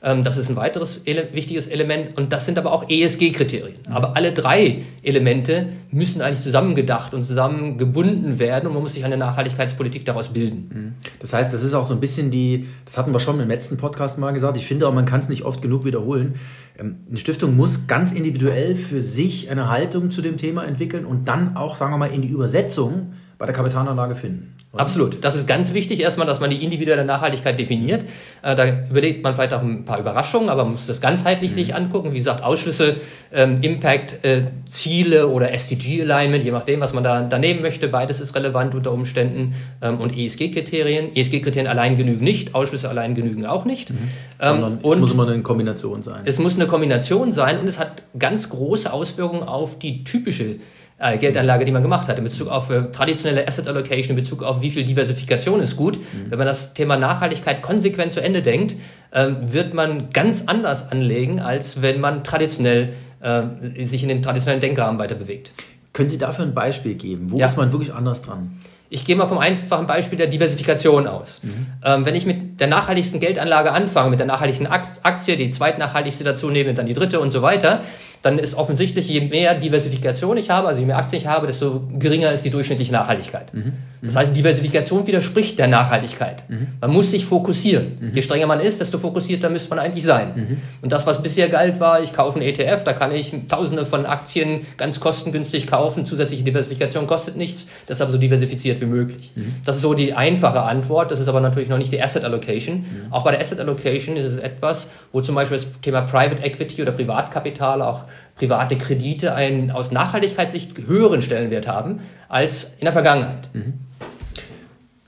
Ähm, 0.04 0.22
das 0.22 0.36
ist 0.36 0.50
ein 0.50 0.56
weiteres 0.56 1.00
ele 1.06 1.28
wichtiges 1.32 1.66
Element 1.66 2.18
und 2.18 2.32
das 2.32 2.44
sind 2.44 2.58
aber 2.58 2.72
auch 2.72 2.88
ESG-Kriterien. 2.90 3.76
Mhm. 3.88 3.92
Aber 3.92 4.16
alle 4.16 4.32
drei 4.32 4.82
Elemente 5.02 5.70
müssen 5.90 6.20
eigentlich 6.20 6.42
zusammengedacht 6.42 7.14
und 7.14 7.24
zusammengebunden 7.24 8.38
werden 8.38 8.66
und 8.66 8.74
man 8.74 8.82
muss 8.82 8.92
sich 8.92 9.04
eine 9.04 9.16
Nachhaltigkeitspolitik 9.16 10.04
daraus 10.04 10.28
bilden. 10.28 10.70
Mhm. 10.72 11.08
Das 11.20 11.32
heißt, 11.32 11.54
das 11.54 11.62
ist 11.62 11.72
auch 11.72 11.84
so 11.84 11.94
ein 11.94 12.00
bisschen 12.00 12.30
die, 12.30 12.68
das 12.84 12.98
hatten 12.98 13.14
wir 13.14 13.18
schon 13.18 13.40
im 13.40 13.48
letzten 13.48 13.78
Podcast 13.78 14.18
mal 14.18 14.32
gesagt, 14.32 14.58
ich 14.58 14.66
finde 14.66 14.86
auch, 14.86 14.92
man 14.92 15.06
kann 15.06 15.20
es 15.20 15.30
nicht 15.30 15.42
oft 15.42 15.62
genug 15.62 15.86
wiederholen. 15.86 16.34
Ähm, 16.78 16.96
eine 17.08 17.16
Stiftung 17.16 17.56
muss 17.56 17.86
ganz 17.86 18.12
individuell 18.12 18.74
für 18.74 19.00
sich 19.00 19.50
eine 19.50 19.70
Haltung 19.70 20.10
zu 20.10 20.20
dem 20.20 20.36
Thema 20.36 20.64
entwickeln 20.64 21.06
und 21.06 21.28
dann 21.28 21.56
auch, 21.56 21.76
sagen 21.76 21.92
wir 21.92 21.98
mal, 21.98 22.12
in 22.12 22.20
die 22.20 22.28
Übersetzung 22.28 23.14
bei 23.44 23.52
der 23.52 23.54
Kapitalanlage 23.54 24.14
finden. 24.14 24.56
Absolut. 24.72 25.22
Das 25.22 25.36
ist 25.36 25.46
ganz 25.46 25.74
wichtig, 25.74 26.00
erstmal, 26.00 26.26
dass 26.26 26.40
man 26.40 26.48
die 26.48 26.64
individuelle 26.64 27.04
Nachhaltigkeit 27.04 27.58
definiert. 27.58 28.02
Äh, 28.42 28.56
da 28.56 28.64
überlegt 28.88 29.22
man 29.22 29.34
vielleicht 29.34 29.52
auch 29.52 29.60
ein 29.60 29.84
paar 29.84 30.00
Überraschungen, 30.00 30.48
aber 30.48 30.64
man 30.64 30.72
muss 30.72 30.86
das 30.86 31.02
ganzheitlich 31.02 31.50
mhm. 31.50 31.54
sich 31.54 31.74
angucken. 31.74 32.12
Wie 32.14 32.18
gesagt, 32.18 32.42
Ausschlüsse, 32.42 32.96
ähm, 33.34 33.60
Impact, 33.60 34.24
äh, 34.24 34.44
Ziele 34.66 35.28
oder 35.28 35.52
SDG-Alignment, 35.52 36.42
je 36.42 36.52
nachdem, 36.52 36.80
was 36.80 36.94
man 36.94 37.04
da 37.04 37.20
daneben 37.22 37.60
möchte. 37.60 37.86
Beides 37.86 38.18
ist 38.18 38.34
relevant 38.34 38.74
unter 38.74 38.92
Umständen. 38.92 39.54
Ähm, 39.82 40.00
und 40.00 40.16
ESG-Kriterien. 40.16 41.14
ESG-Kriterien 41.14 41.66
allein 41.66 41.96
genügen 41.96 42.24
nicht, 42.24 42.54
Ausschlüsse 42.54 42.88
allein 42.88 43.14
genügen 43.14 43.44
auch 43.44 43.66
nicht. 43.66 43.90
Mhm. 43.90 43.96
Ähm, 44.40 44.78
es 44.82 44.96
muss 44.96 45.12
immer 45.12 45.28
eine 45.28 45.42
Kombination 45.42 46.02
sein. 46.02 46.22
Es 46.24 46.38
muss 46.38 46.54
eine 46.54 46.66
Kombination 46.66 47.30
sein 47.30 47.60
und 47.60 47.68
es 47.68 47.78
hat 47.78 48.02
ganz 48.18 48.48
große 48.48 48.90
Auswirkungen 48.90 49.42
auf 49.42 49.78
die 49.78 50.02
typische 50.02 50.56
äh, 50.98 51.18
Geldanlage, 51.18 51.64
die 51.64 51.72
man 51.72 51.82
gemacht 51.82 52.08
hat, 52.08 52.18
in 52.18 52.24
Bezug 52.24 52.48
auf 52.48 52.70
äh, 52.70 52.82
traditionelle 52.92 53.46
Asset 53.46 53.66
Allocation, 53.66 54.16
in 54.16 54.22
Bezug 54.22 54.42
auf 54.42 54.62
wie 54.62 54.70
viel 54.70 54.84
Diversifikation 54.84 55.60
ist 55.60 55.76
gut. 55.76 55.96
Mhm. 55.98 56.30
Wenn 56.30 56.38
man 56.38 56.46
das 56.46 56.74
Thema 56.74 56.96
Nachhaltigkeit 56.96 57.62
konsequent 57.62 58.12
zu 58.12 58.22
Ende 58.22 58.42
denkt, 58.42 58.76
äh, 59.10 59.28
wird 59.48 59.74
man 59.74 60.10
ganz 60.10 60.44
anders 60.46 60.90
anlegen, 60.92 61.40
als 61.40 61.82
wenn 61.82 62.00
man 62.00 62.22
traditionell 62.22 62.94
äh, 63.20 63.84
sich 63.84 64.02
in 64.02 64.08
den 64.08 64.22
traditionellen 64.22 64.60
Denkrahmen 64.60 64.98
weiter 64.98 65.14
bewegt. 65.14 65.50
Können 65.92 66.08
Sie 66.08 66.18
dafür 66.18 66.44
ein 66.44 66.54
Beispiel 66.54 66.94
geben? 66.94 67.30
Wo 67.30 67.38
ja. 67.38 67.46
ist 67.46 67.56
man 67.56 67.72
wirklich 67.72 67.92
anders 67.92 68.22
dran? 68.22 68.60
Ich 68.90 69.04
gehe 69.04 69.16
mal 69.16 69.26
vom 69.26 69.38
einfachen 69.38 69.86
Beispiel 69.86 70.18
der 70.18 70.26
Diversifikation 70.28 71.06
aus. 71.06 71.40
Mhm. 71.42 71.66
Ähm, 71.84 72.06
wenn 72.06 72.14
ich 72.14 72.26
mit 72.26 72.60
der 72.60 72.68
nachhaltigsten 72.68 73.18
Geldanlage 73.18 73.72
anfange, 73.72 74.10
mit 74.10 74.20
der 74.20 74.26
nachhaltigen 74.26 74.68
Aktie, 74.68 75.36
die 75.36 75.50
zweitnachhaltigste 75.50 76.22
dazu 76.22 76.50
nehme, 76.50 76.74
dann 76.74 76.86
die 76.86 76.94
dritte 76.94 77.18
und 77.18 77.30
so 77.30 77.42
weiter, 77.42 77.82
dann 78.24 78.38
ist 78.38 78.54
offensichtlich, 78.54 79.08
je 79.08 79.20
mehr 79.20 79.54
Diversifikation 79.54 80.38
ich 80.38 80.48
habe, 80.48 80.66
also 80.66 80.80
je 80.80 80.86
mehr 80.86 80.96
Aktien 80.96 81.20
ich 81.20 81.28
habe, 81.28 81.46
desto 81.46 81.82
geringer 81.98 82.32
ist 82.32 82.44
die 82.44 82.50
durchschnittliche 82.50 82.90
Nachhaltigkeit. 82.90 83.52
Mhm. 83.52 83.74
Das 84.04 84.16
heißt, 84.16 84.36
Diversifikation 84.36 85.06
widerspricht 85.06 85.58
der 85.58 85.68
Nachhaltigkeit. 85.68 86.48
Mhm. 86.48 86.68
Man 86.80 86.90
muss 86.90 87.10
sich 87.10 87.24
fokussieren. 87.24 87.98
Mhm. 88.00 88.10
Je 88.14 88.22
strenger 88.22 88.46
man 88.46 88.60
ist, 88.60 88.80
desto 88.80 88.98
fokussierter 88.98 89.48
müsste 89.48 89.70
man 89.70 89.78
eigentlich 89.78 90.04
sein. 90.04 90.32
Mhm. 90.34 90.56
Und 90.82 90.92
das, 90.92 91.06
was 91.06 91.22
bisher 91.22 91.48
galt, 91.48 91.80
war, 91.80 92.02
ich 92.02 92.12
kaufe 92.12 92.38
einen 92.38 92.48
ETF, 92.48 92.84
da 92.84 92.92
kann 92.92 93.12
ich 93.12 93.32
tausende 93.48 93.86
von 93.86 94.04
Aktien 94.04 94.66
ganz 94.76 95.00
kostengünstig 95.00 95.66
kaufen, 95.66 96.04
zusätzliche 96.04 96.44
Diversifikation 96.44 97.06
kostet 97.06 97.36
nichts, 97.36 97.66
deshalb 97.88 98.10
so 98.10 98.18
diversifiziert 98.18 98.80
wie 98.80 98.86
möglich. 98.86 99.32
Mhm. 99.34 99.54
Das 99.64 99.76
ist 99.76 99.82
so 99.82 99.94
die 99.94 100.12
einfache 100.12 100.62
Antwort, 100.62 101.10
das 101.10 101.20
ist 101.20 101.28
aber 101.28 101.40
natürlich 101.40 101.68
noch 101.68 101.78
nicht 101.78 101.92
die 101.92 102.02
Asset 102.02 102.24
Allocation. 102.24 102.78
Mhm. 102.78 103.12
Auch 103.12 103.24
bei 103.24 103.30
der 103.30 103.40
Asset 103.40 103.60
Allocation 103.60 104.16
ist 104.16 104.26
es 104.26 104.38
etwas, 104.38 104.88
wo 105.12 105.20
zum 105.20 105.34
Beispiel 105.34 105.56
das 105.56 105.66
Thema 105.80 106.02
Private 106.02 106.44
Equity 106.44 106.82
oder 106.82 106.92
Privatkapital 106.92 107.80
auch 107.80 108.02
private 108.36 108.76
Kredite 108.76 109.34
einen 109.34 109.70
aus 109.70 109.92
Nachhaltigkeitssicht 109.92 110.72
höheren 110.86 111.22
Stellenwert 111.22 111.68
haben 111.68 112.00
als 112.28 112.74
in 112.78 112.84
der 112.84 112.92
Vergangenheit. 112.92 113.48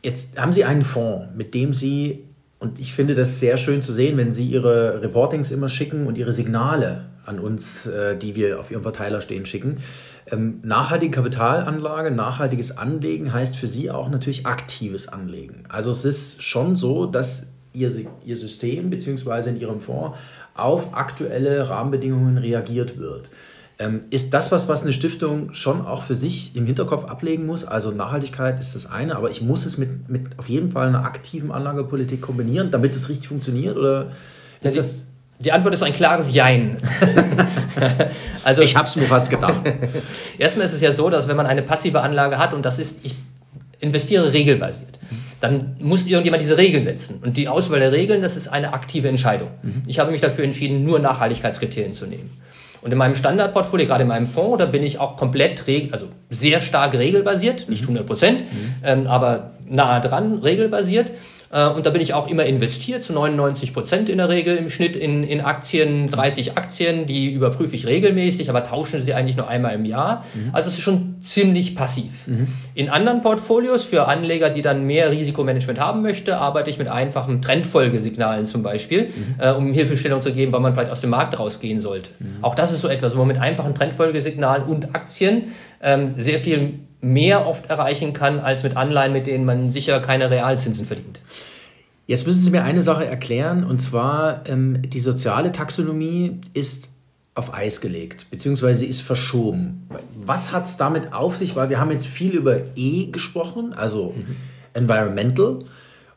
Jetzt 0.07 0.39
haben 0.39 0.53
Sie 0.53 0.65
einen 0.65 0.83
Fonds, 0.83 1.31
mit 1.35 1.53
dem 1.53 1.73
Sie, 1.73 2.29
und 2.61 2.79
ich 2.79 2.95
finde 2.95 3.17
das 3.17 3.41
sehr 3.41 3.57
schön 3.57 3.83
zu 3.83 3.93
sehen, 3.93 4.17
wenn 4.17 4.31
Sie 4.31 4.47
Ihre 4.47 5.03
Reportings 5.03 5.51
immer 5.51 5.69
schicken 5.69 6.07
und 6.07 6.17
Ihre 6.17 6.33
Signale 6.33 7.07
an 7.25 7.41
uns, 7.41 7.89
äh, 7.89 8.17
die 8.17 8.37
wir 8.37 8.61
auf 8.61 8.71
Ihrem 8.71 8.85
Verteiler 8.85 9.21
stehen, 9.21 9.47
schicken. 9.47 9.81
Ähm, 10.31 10.61
nachhaltige 10.63 11.11
Kapitalanlage, 11.11 12.13
nachhaltiges 12.13 12.79
Anlegen 12.79 13.33
heißt 13.33 13.57
für 13.57 13.67
Sie 13.67 13.91
auch 13.91 14.09
natürlich 14.09 14.47
aktives 14.47 15.09
Anlegen. 15.09 15.65
Also 15.69 15.91
es 15.91 16.05
ist 16.05 16.41
schon 16.41 16.77
so, 16.77 17.07
dass 17.07 17.49
Ihr, 17.73 17.91
Ihr 18.25 18.37
System 18.37 18.91
bzw. 18.91 19.51
in 19.51 19.61
Ihrem 19.61 19.81
Fonds 19.81 20.17
auf 20.55 20.95
aktuelle 20.95 21.69
Rahmenbedingungen 21.69 22.39
reagiert 22.39 22.97
wird. 22.97 23.29
Ähm, 23.79 24.05
ist 24.09 24.33
das 24.33 24.53
was, 24.53 24.69
was 24.69 24.83
eine 24.83 24.95
Stiftung 24.95 25.53
schon 25.53 25.85
auch 25.85 26.03
für 26.03 26.17
sich 26.17 26.57
im 26.57 26.65
Hinterkopf 26.65 27.05
ablegen 27.05 27.45
muss? 27.45 27.65
Also 27.65 27.91
Nachhaltigkeit 27.91 28.59
ist 28.59 28.75
das 28.75 28.91
eine, 28.91 29.17
aber 29.17 29.31
ich 29.31 29.43
muss 29.43 29.67
es 29.67 29.77
mit, 29.77 30.09
mit 30.09 30.39
auf 30.39 30.49
jeden 30.49 30.71
Fall 30.71 30.89
einer 30.89 31.05
aktiven 31.05 31.53
Anlagepolitik 31.53 32.23
kombinieren, 32.23 32.71
damit 32.71 32.97
es 32.97 33.11
richtig 33.11 33.29
funktioniert? 33.29 33.77
Oder 33.77 34.13
ist 34.63 34.77
ja, 34.77 34.81
das. 34.81 35.07
Die 35.41 35.53
Antwort 35.53 35.75
ist 35.75 35.83
ein 35.83 35.93
klares 35.93 36.33
Jein. 36.33 36.79
also, 38.45 38.63
ich 38.63 38.75
habe 38.75 38.89
es 38.89 38.97
mir 38.97 39.05
fast 39.05 39.29
gedacht. 39.29 39.61
Erstmal 40.39 40.65
ist 40.65 40.73
es 40.73 40.81
ja 40.81 40.93
so, 40.95 41.11
dass 41.11 41.29
wenn 41.29 41.37
man 41.37 41.45
eine 41.45 41.61
passive 41.61 42.01
Anlage 42.01 42.39
hat 42.39 42.55
und 42.55 42.65
das 42.65 42.79
ist, 42.79 43.01
ich 43.03 43.15
investiere 43.81 44.33
regelbasiert, 44.33 44.99
dann 45.41 45.77
muss 45.79 46.07
irgendjemand 46.07 46.43
diese 46.43 46.57
Regeln 46.57 46.83
setzen. 46.83 47.21
Und 47.23 47.37
die 47.37 47.49
Auswahl 47.49 47.81
der 47.81 47.93
Regeln, 47.93 48.23
das 48.23 48.37
ist 48.37 48.49
eine 48.49 48.73
aktive 48.73 49.09
Entscheidung. 49.09 49.51
Mhm. 49.63 49.83
Ich 49.87 49.99
habe 49.99 50.11
mich 50.11 50.23
dafür 50.23 50.45
entschieden, 50.45 50.83
nur 50.85 50.99
Nachhaltigkeitskriterien 50.99 51.93
zu 51.93 52.07
nehmen. 52.07 52.31
Und 52.87 52.93
in 52.93 52.99
meinem 52.99 53.17
Standardportfolio, 53.17 53.85
gerade 53.85 54.03
in 54.03 54.09
meinem 54.09 54.29
Fonds, 54.29 54.59
da 54.59 54.67
bin 54.67 54.85
ich 54.85 55.01
auch 55.01 55.17
komplett, 55.17 55.65
also 55.91 56.07
sehr 56.31 56.61
stark 56.61 56.95
regelbasiert, 56.95 57.69
nicht 57.69 57.83
100 57.83 58.07
Prozent, 58.07 58.43
mhm. 58.43 58.75
ähm, 58.85 59.07
aber 59.09 59.55
nahe 59.69 60.01
dran 60.01 60.39
regelbasiert. 60.39 61.11
Äh, 61.51 61.69
und 61.69 61.87
da 61.87 61.91
bin 61.91 62.01
ich 62.01 62.15
auch 62.15 62.29
immer 62.29 62.45
investiert, 62.45 63.03
zu 63.03 63.13
99 63.13 63.73
Prozent 63.73 64.09
in 64.09 64.19
der 64.19 64.29
Regel 64.29 64.57
im 64.57 64.71
Schnitt 64.71 64.97
in, 64.97 65.23
in 65.23 65.41
Aktien, 65.41 66.11
30 66.11 66.57
Aktien, 66.57 67.07
die 67.07 67.33
überprüfe 67.33 67.77
ich 67.77 67.87
regelmäßig, 67.87 68.51
aber 68.51 68.65
tauschen 68.65 69.05
sie 69.05 69.15
eigentlich 69.15 69.37
nur 69.37 69.49
einmal 69.49 69.75
im 69.75 69.85
Jahr. 69.85 70.25
Mhm. 70.35 70.51
Also 70.53 70.69
es 70.69 70.75
ist 70.75 70.83
schon 70.83 71.17
ziemlich 71.21 71.75
passiv. 71.75 72.27
Mhm. 72.27 72.49
In 72.75 72.89
anderen 72.89 73.23
Portfolios 73.23 73.85
für 73.85 74.09
Anleger, 74.09 74.51
die 74.51 74.63
dann 74.63 74.85
mehr 74.85 75.11
Risikomanagement 75.11 75.81
haben 75.81 76.03
möchte, 76.03 76.39
arbeite 76.39 76.71
ich 76.71 76.79
mit 76.79 76.89
einfachen 76.89 77.43
Trendfolgesignalen 77.43 78.47
zum 78.47 78.63
Beispiel, 78.63 79.05
mhm. 79.05 79.35
äh, 79.39 79.51
um 79.53 79.73
Hilfestellung 79.73 80.23
zu 80.23 80.33
geben, 80.33 80.53
wann 80.53 80.63
man 80.63 80.75
vielleicht 80.75 80.91
aus 80.91 81.01
dem 81.01 81.11
Markt 81.11 81.39
rausgehen 81.39 81.81
sollte. 81.81 82.11
Mhm. 82.19 82.43
Auch 82.43 82.55
das 82.55 82.73
ist 82.73 82.81
so 82.81 82.89
etwas, 82.89 83.15
wo 83.15 83.19
man 83.21 83.29
mit 83.29 83.39
einfachen 83.39 83.75
Trendfolgesignalen 83.75 84.65
und 84.65 84.95
Aktien 84.95 85.45
ähm, 85.83 86.15
sehr 86.17 86.39
viel 86.39 86.81
mehr 87.01 87.47
oft 87.47 87.71
erreichen 87.71 88.13
kann 88.13 88.41
als 88.41 88.63
mit 88.63 88.77
Anleihen, 88.77 89.13
mit 89.13 89.27
denen 89.27 89.45
man 89.45 89.71
sicher 89.71 90.01
keine 90.01 90.31
Realzinsen 90.31 90.87
verdient. 90.87 91.21
Jetzt 92.07 92.27
müssen 92.27 92.41
Sie 92.41 92.51
mir 92.51 92.63
eine 92.63 92.83
Sache 92.83 93.05
erklären, 93.05 93.65
und 93.65 93.81
zwar 93.81 94.49
ähm, 94.49 94.83
die 94.83 95.01
soziale 95.01 95.51
Taxonomie 95.51 96.41
ist 96.55 96.91
auf 97.35 97.53
Eis 97.53 97.81
gelegt, 97.81 98.27
beziehungsweise 98.31 98.87
ist 98.87 99.03
verschoben. 99.03 99.89
Was 100.25 100.53
hat 100.53 100.65
es 100.65 100.77
damit 100.77 101.13
auf 101.13 101.37
sich? 101.37 101.55
Weil 101.55 101.69
wir 101.69 101.79
haben 101.79 101.91
jetzt 101.91 102.07
viel 102.07 102.33
über 102.33 102.61
E 102.77 103.07
gesprochen, 103.11 103.75
also 103.75 104.15
mhm. 104.17 104.37
environmental. 104.73 105.59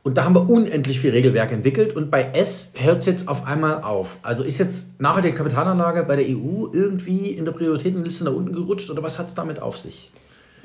Und 0.01 0.17
da 0.17 0.24
haben 0.24 0.33
wir 0.33 0.50
unendlich 0.50 1.00
viel 1.01 1.12
Regelwerk 1.12 1.51
entwickelt 1.51 1.93
und 1.93 2.09
bei 2.09 2.31
S 2.33 2.71
hört 2.75 3.00
es 3.00 3.05
jetzt 3.05 3.27
auf 3.27 3.45
einmal 3.45 3.83
auf. 3.83 4.17
Also 4.21 4.43
ist 4.43 4.57
jetzt 4.57 5.01
nachhaltige 5.01 5.36
Kapitalanlage 5.36 6.03
bei 6.03 6.15
der 6.15 6.25
EU 6.25 6.67
irgendwie 6.71 7.31
in 7.31 7.43
der 7.43 7.51
Prioritätenliste 7.51 8.24
nach 8.24 8.31
unten 8.31 8.53
gerutscht 8.53 8.89
oder 8.89 9.03
was 9.03 9.19
hat 9.19 9.27
es 9.27 9.33
damit 9.33 9.62
auf 9.62 9.77
sich? 9.77 10.12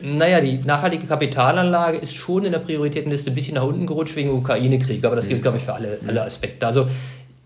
Naja, 0.00 0.40
die 0.40 0.58
nachhaltige 0.64 1.06
Kapitalanlage 1.06 1.98
ist 1.98 2.14
schon 2.14 2.44
in 2.44 2.52
der 2.52 2.58
Prioritätenliste 2.58 3.30
ein 3.30 3.34
bisschen 3.34 3.54
nach 3.54 3.64
unten 3.64 3.86
gerutscht 3.86 4.16
wegen 4.16 4.30
Ukraine-Krieg, 4.30 5.04
aber 5.04 5.16
das 5.16 5.28
gilt, 5.28 5.42
glaube 5.42 5.58
ich, 5.58 5.64
für 5.64 5.74
alle, 5.74 5.98
alle 6.06 6.22
Aspekte. 6.22 6.66
Also 6.66 6.86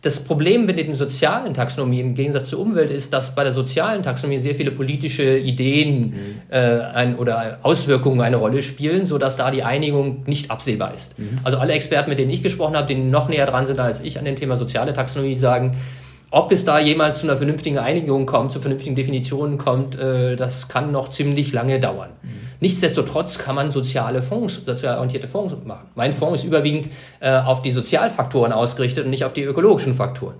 das 0.00 0.20
Problem 0.20 0.64
mit 0.64 0.78
der 0.78 0.94
sozialen 0.94 1.54
Taxonomie 1.54 2.00
im 2.00 2.14
Gegensatz 2.14 2.48
zur 2.48 2.60
Umwelt 2.60 2.90
ist, 2.92 3.12
dass 3.12 3.34
bei 3.34 3.42
der 3.42 3.52
sozialen 3.52 4.04
Taxonomie 4.04 4.38
sehr 4.38 4.54
viele 4.54 4.70
politische 4.70 5.36
Ideen 5.36 6.00
mhm. 6.00 6.14
äh, 6.50 6.58
ein, 6.94 7.16
oder 7.16 7.58
Auswirkungen 7.62 8.20
eine 8.20 8.36
Rolle 8.36 8.62
spielen, 8.62 9.04
sodass 9.04 9.36
da 9.36 9.50
die 9.50 9.64
Einigung 9.64 10.22
nicht 10.26 10.52
absehbar 10.52 10.94
ist. 10.94 11.18
Mhm. 11.18 11.40
Also 11.42 11.58
alle 11.58 11.72
Experten, 11.72 12.10
mit 12.10 12.20
denen 12.20 12.30
ich 12.30 12.44
gesprochen 12.44 12.76
habe, 12.76 12.86
die 12.86 12.94
noch 12.94 13.28
näher 13.28 13.46
dran 13.46 13.66
sind 13.66 13.80
als 13.80 14.00
ich 14.00 14.18
an 14.18 14.24
dem 14.24 14.36
Thema 14.36 14.54
soziale 14.54 14.92
Taxonomie, 14.92 15.34
sagen, 15.34 15.76
ob 16.30 16.52
es 16.52 16.64
da 16.64 16.78
jemals 16.78 17.20
zu 17.20 17.26
einer 17.26 17.36
vernünftigen 17.36 17.78
Einigung 17.78 18.26
kommt, 18.26 18.52
zu 18.52 18.60
vernünftigen 18.60 18.94
Definitionen 18.94 19.56
kommt, 19.56 19.98
äh, 19.98 20.36
das 20.36 20.68
kann 20.68 20.92
noch 20.92 21.08
ziemlich 21.08 21.52
lange 21.52 21.80
dauern. 21.80 22.10
Mhm. 22.22 22.28
Nichtsdestotrotz 22.60 23.38
kann 23.38 23.54
man 23.54 23.70
soziale 23.70 24.20
Fonds, 24.20 24.64
sozial 24.64 24.96
orientierte 24.96 25.28
Fonds 25.28 25.54
machen. 25.64 25.86
Mein 25.94 26.12
Fonds 26.12 26.40
ist 26.40 26.46
überwiegend 26.46 26.88
äh, 27.20 27.30
auf 27.30 27.62
die 27.62 27.70
Sozialfaktoren 27.70 28.52
ausgerichtet 28.52 29.04
und 29.04 29.10
nicht 29.10 29.24
auf 29.24 29.32
die 29.32 29.42
ökologischen 29.42 29.94
Faktoren. 29.94 30.34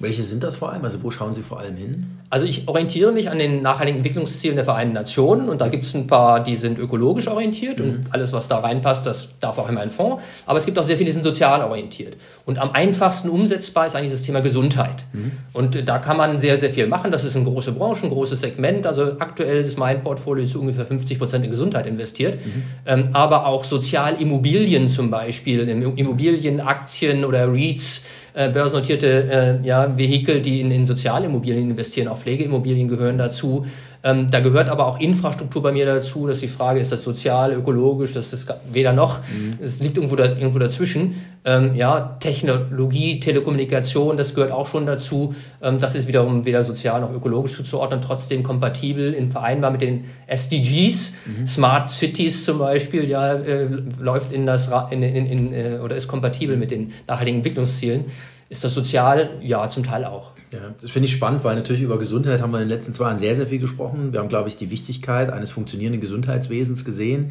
Welche 0.00 0.22
sind 0.22 0.42
das 0.42 0.56
vor 0.56 0.72
allem? 0.72 0.82
Also 0.82 1.02
wo 1.02 1.10
schauen 1.10 1.34
Sie 1.34 1.42
vor 1.42 1.60
allem 1.60 1.76
hin? 1.76 2.06
Also 2.30 2.46
ich 2.46 2.66
orientiere 2.66 3.12
mich 3.12 3.30
an 3.30 3.38
den 3.38 3.60
nachhaltigen 3.60 3.98
Entwicklungszielen 3.98 4.56
der 4.56 4.64
Vereinten 4.64 4.94
Nationen 4.94 5.50
und 5.50 5.60
da 5.60 5.68
gibt 5.68 5.84
es 5.84 5.94
ein 5.94 6.06
paar, 6.06 6.42
die 6.42 6.56
sind 6.56 6.78
ökologisch 6.78 7.28
orientiert 7.28 7.80
mhm. 7.80 7.84
und 7.84 8.06
alles, 8.10 8.32
was 8.32 8.48
da 8.48 8.60
reinpasst, 8.60 9.04
das 9.04 9.28
darf 9.40 9.58
auch 9.58 9.68
immer 9.68 9.82
ein 9.82 9.90
Fonds. 9.90 10.22
Aber 10.46 10.58
es 10.58 10.64
gibt 10.64 10.78
auch 10.78 10.84
sehr 10.84 10.96
viele, 10.96 11.06
die 11.06 11.12
sind 11.12 11.24
sozial 11.24 11.62
orientiert. 11.62 12.16
Und 12.46 12.58
am 12.58 12.70
einfachsten 12.70 13.28
umsetzbar 13.28 13.86
ist 13.86 13.94
eigentlich 13.94 14.12
das 14.12 14.22
Thema 14.22 14.40
Gesundheit. 14.40 15.04
Mhm. 15.12 15.32
Und 15.52 15.86
da 15.86 15.98
kann 15.98 16.16
man 16.16 16.38
sehr, 16.38 16.56
sehr 16.56 16.70
viel 16.70 16.86
machen. 16.86 17.10
Das 17.10 17.22
ist 17.24 17.36
eine 17.36 17.44
große 17.44 17.72
Branche, 17.72 18.04
ein 18.04 18.10
großes 18.10 18.40
Segment. 18.40 18.86
Also 18.86 19.18
aktuell 19.18 19.60
ist 19.60 19.78
mein 19.78 20.02
Portfolio 20.02 20.46
zu 20.46 20.60
ungefähr 20.60 20.86
50 20.86 21.18
Prozent 21.18 21.44
in 21.44 21.50
Gesundheit 21.50 21.86
investiert. 21.86 22.36
Mhm. 22.36 22.62
Ähm, 22.86 23.08
aber 23.12 23.44
auch 23.46 23.64
Sozialimmobilien 23.64 24.88
zum 24.88 25.10
Beispiel, 25.10 25.68
Immobilien, 25.68 26.60
Aktien 26.60 27.26
oder 27.26 27.52
REITs, 27.52 28.06
äh, 28.34 28.48
börsennotierte 28.48 29.60
äh, 29.62 29.66
ja, 29.66 29.96
Vehikel, 29.96 30.40
die 30.42 30.60
in, 30.60 30.70
in 30.70 30.86
Sozialimmobilien 30.86 31.70
investieren, 31.70 32.08
auch 32.08 32.18
Pflegeimmobilien 32.18 32.88
gehören 32.88 33.18
dazu. 33.18 33.64
Ähm, 34.02 34.30
da 34.30 34.40
gehört 34.40 34.70
aber 34.70 34.86
auch 34.86 34.98
Infrastruktur 34.98 35.62
bei 35.62 35.72
mir 35.72 35.84
dazu, 35.84 36.26
dass 36.26 36.40
die 36.40 36.48
Frage 36.48 36.80
ist, 36.80 36.90
das 36.90 37.02
sozial, 37.02 37.52
ökologisch, 37.52 38.14
das 38.14 38.32
ist 38.32 38.46
weder 38.72 38.94
noch, 38.94 39.18
mhm. 39.18 39.58
es 39.62 39.80
liegt 39.80 39.98
irgendwo, 39.98 40.16
da, 40.16 40.24
irgendwo 40.24 40.58
dazwischen. 40.58 41.16
Ähm, 41.44 41.74
ja, 41.74 42.16
Technologie, 42.20 43.20
Telekommunikation, 43.20 44.16
das 44.16 44.34
gehört 44.34 44.52
auch 44.52 44.68
schon 44.68 44.86
dazu. 44.86 45.34
Ähm, 45.62 45.78
das 45.80 45.94
ist 45.94 46.08
wiederum 46.08 46.46
weder 46.46 46.64
sozial 46.64 47.02
noch 47.02 47.12
ökologisch 47.12 47.56
zuzuordnen, 47.56 48.00
trotzdem 48.00 48.42
kompatibel 48.42 49.12
in 49.12 49.30
vereinbar 49.30 49.70
mit 49.70 49.82
den 49.82 50.04
SDGs. 50.26 51.12
Mhm. 51.26 51.46
Smart 51.46 51.90
Cities 51.90 52.46
zum 52.46 52.58
Beispiel, 52.58 53.04
ja, 53.04 53.34
äh, 53.34 53.66
läuft 53.98 54.32
in 54.32 54.46
das, 54.46 54.70
in, 54.90 55.02
in, 55.02 55.26
in, 55.26 55.52
äh, 55.52 55.78
oder 55.82 55.94
ist 55.94 56.08
kompatibel 56.08 56.56
mit 56.56 56.70
den 56.70 56.92
nachhaltigen 57.06 57.40
Entwicklungszielen. 57.40 58.06
Ist 58.50 58.64
das 58.64 58.74
sozial? 58.74 59.30
Ja, 59.40 59.68
zum 59.68 59.84
Teil 59.84 60.04
auch. 60.04 60.32
Ja, 60.52 60.58
das 60.80 60.90
finde 60.90 61.06
ich 61.06 61.12
spannend, 61.12 61.44
weil 61.44 61.54
natürlich 61.54 61.82
über 61.82 61.98
Gesundheit 61.98 62.42
haben 62.42 62.50
wir 62.50 62.58
in 62.58 62.64
den 62.64 62.68
letzten 62.68 62.92
zwei 62.92 63.04
Jahren 63.04 63.16
sehr, 63.16 63.36
sehr 63.36 63.46
viel 63.46 63.60
gesprochen. 63.60 64.12
Wir 64.12 64.18
haben, 64.18 64.28
glaube 64.28 64.48
ich, 64.48 64.56
die 64.56 64.70
Wichtigkeit 64.70 65.30
eines 65.30 65.52
funktionierenden 65.52 66.00
Gesundheitswesens 66.00 66.84
gesehen. 66.84 67.30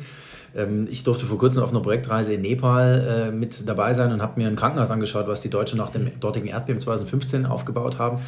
Ähm, 0.55 0.87
ich 0.89 1.03
durfte 1.03 1.25
vor 1.25 1.37
kurzem 1.37 1.61
auf 1.61 1.71
einer 1.71 1.81
Projektreise 1.81 2.33
in 2.33 2.41
Nepal 2.41 3.27
äh, 3.27 3.31
mit 3.31 3.67
dabei 3.67 3.93
sein 3.93 4.13
und 4.13 4.21
habe 4.21 4.39
mir 4.39 4.47
ein 4.47 4.55
Krankenhaus 4.55 4.91
angeschaut, 4.91 5.27
was 5.27 5.41
die 5.41 5.49
Deutschen 5.49 5.77
nach 5.77 5.89
dem 5.89 6.09
dortigen 6.21 6.47
Erdbeben 6.47 6.79
2015 6.79 7.45
aufgebaut 7.45 7.99
haben. 7.99 8.19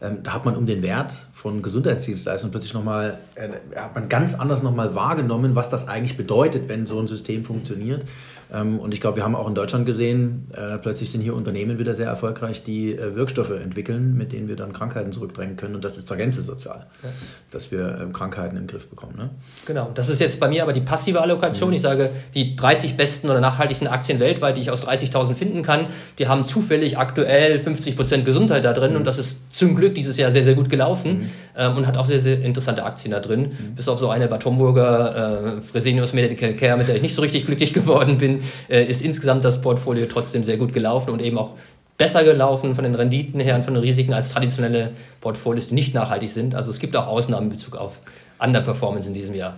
Ähm, 0.00 0.22
da 0.22 0.34
hat 0.34 0.44
man 0.44 0.56
um 0.56 0.66
den 0.66 0.82
Wert 0.82 1.12
von 1.32 1.62
Gesundheitsdienstleistungen 1.62 2.52
plötzlich 2.52 2.74
nochmal, 2.74 3.18
äh, 3.34 3.48
hat 3.76 3.94
man 3.94 4.08
ganz 4.08 4.34
anders 4.38 4.62
nochmal 4.62 4.94
wahrgenommen, 4.94 5.54
was 5.54 5.70
das 5.70 5.88
eigentlich 5.88 6.16
bedeutet, 6.16 6.68
wenn 6.68 6.86
so 6.86 6.98
ein 7.00 7.08
System 7.08 7.44
funktioniert. 7.44 8.04
Ähm, 8.52 8.78
und 8.80 8.94
ich 8.94 9.00
glaube, 9.00 9.16
wir 9.16 9.24
haben 9.24 9.34
auch 9.34 9.46
in 9.46 9.54
Deutschland 9.54 9.84
gesehen, 9.84 10.46
äh, 10.52 10.78
plötzlich 10.78 11.10
sind 11.10 11.20
hier 11.20 11.34
Unternehmen 11.34 11.78
wieder 11.78 11.94
sehr 11.94 12.06
erfolgreich, 12.06 12.62
die 12.62 12.92
äh, 12.92 13.14
Wirkstoffe 13.14 13.50
entwickeln, 13.50 14.16
mit 14.16 14.32
denen 14.32 14.48
wir 14.48 14.56
dann 14.56 14.72
Krankheiten 14.72 15.12
zurückdrängen 15.12 15.56
können. 15.56 15.74
Und 15.74 15.84
das 15.84 15.98
ist 15.98 16.06
zur 16.06 16.16
Gänze 16.16 16.40
sozial, 16.40 16.86
ja. 17.02 17.08
dass 17.50 17.70
wir 17.70 17.98
ähm, 18.00 18.12
Krankheiten 18.12 18.56
im 18.56 18.66
Griff 18.66 18.86
bekommen. 18.86 19.14
Ne? 19.16 19.30
Genau, 19.66 19.90
das 19.94 20.08
ist 20.08 20.20
jetzt 20.20 20.40
bei 20.40 20.48
mir 20.48 20.62
aber 20.62 20.72
die 20.72 20.80
passive 20.80 21.20
Allokation. 21.20 21.70
Mhm. 21.70 21.76
Ich 21.76 21.82
sage, 21.82 22.10
die 22.34 22.56
30 22.56 22.96
besten 22.96 23.28
oder 23.28 23.40
nachhaltigsten 23.40 23.88
Aktien 23.88 24.18
weltweit, 24.18 24.56
die 24.56 24.62
ich 24.62 24.70
aus 24.70 24.86
30.000 24.86 25.34
finden 25.34 25.62
kann, 25.62 25.86
die 26.18 26.28
haben 26.28 26.46
zufällig 26.46 26.96
aktuell 26.96 27.60
50 27.60 27.96
Prozent 27.96 28.24
Gesundheit 28.24 28.64
da 28.64 28.72
drin. 28.72 28.92
Mhm. 28.92 28.98
Und 28.98 29.06
das 29.06 29.18
ist 29.18 29.52
zum 29.52 29.76
Glück 29.76 29.87
dieses 29.94 30.16
Jahr 30.16 30.30
sehr, 30.30 30.44
sehr 30.44 30.54
gut 30.54 30.70
gelaufen 30.70 31.18
mhm. 31.18 31.30
ähm, 31.56 31.76
und 31.76 31.86
hat 31.86 31.96
auch 31.96 32.06
sehr, 32.06 32.20
sehr 32.20 32.40
interessante 32.40 32.84
Aktien 32.84 33.12
da 33.12 33.20
drin. 33.20 33.42
Mhm. 33.42 33.74
Bis 33.74 33.88
auf 33.88 33.98
so 33.98 34.08
eine 34.08 34.28
Batomburger 34.28 35.58
äh, 35.58 35.60
Fresenius 35.60 36.12
Medical 36.12 36.54
Care, 36.54 36.76
mit 36.76 36.88
der 36.88 36.96
ich 36.96 37.02
nicht 37.02 37.14
so 37.14 37.22
richtig 37.22 37.46
glücklich 37.46 37.72
geworden 37.78 38.18
bin 38.18 38.40
äh, 38.68 38.84
ist 38.84 39.02
insgesamt 39.02 39.44
das 39.44 39.60
Portfolio 39.60 40.06
trotzdem 40.06 40.44
sehr 40.44 40.56
gut 40.56 40.72
gelaufen 40.72 41.10
und 41.10 41.22
eben 41.22 41.38
auch 41.38 41.54
besser 41.96 42.22
gelaufen 42.22 42.74
von 42.74 42.84
den 42.84 42.94
Renditen 42.94 43.40
her 43.40 43.56
und 43.56 43.64
von 43.64 43.74
den 43.74 43.82
Risiken 43.82 44.14
als 44.14 44.30
traditionelle 44.30 44.92
Portfolios, 45.20 45.68
die 45.68 45.74
nicht 45.74 45.94
nachhaltig 45.94 46.30
sind. 46.30 46.54
Also 46.54 46.70
es 46.70 46.78
gibt 46.78 46.96
auch 46.96 47.08
Ausnahmen 47.08 47.44
in 47.44 47.50
Bezug 47.50 47.76
auf 47.76 48.00
Underperformance 48.38 49.08
in 49.08 49.14
diesem 49.14 49.34
Jahr. 49.34 49.56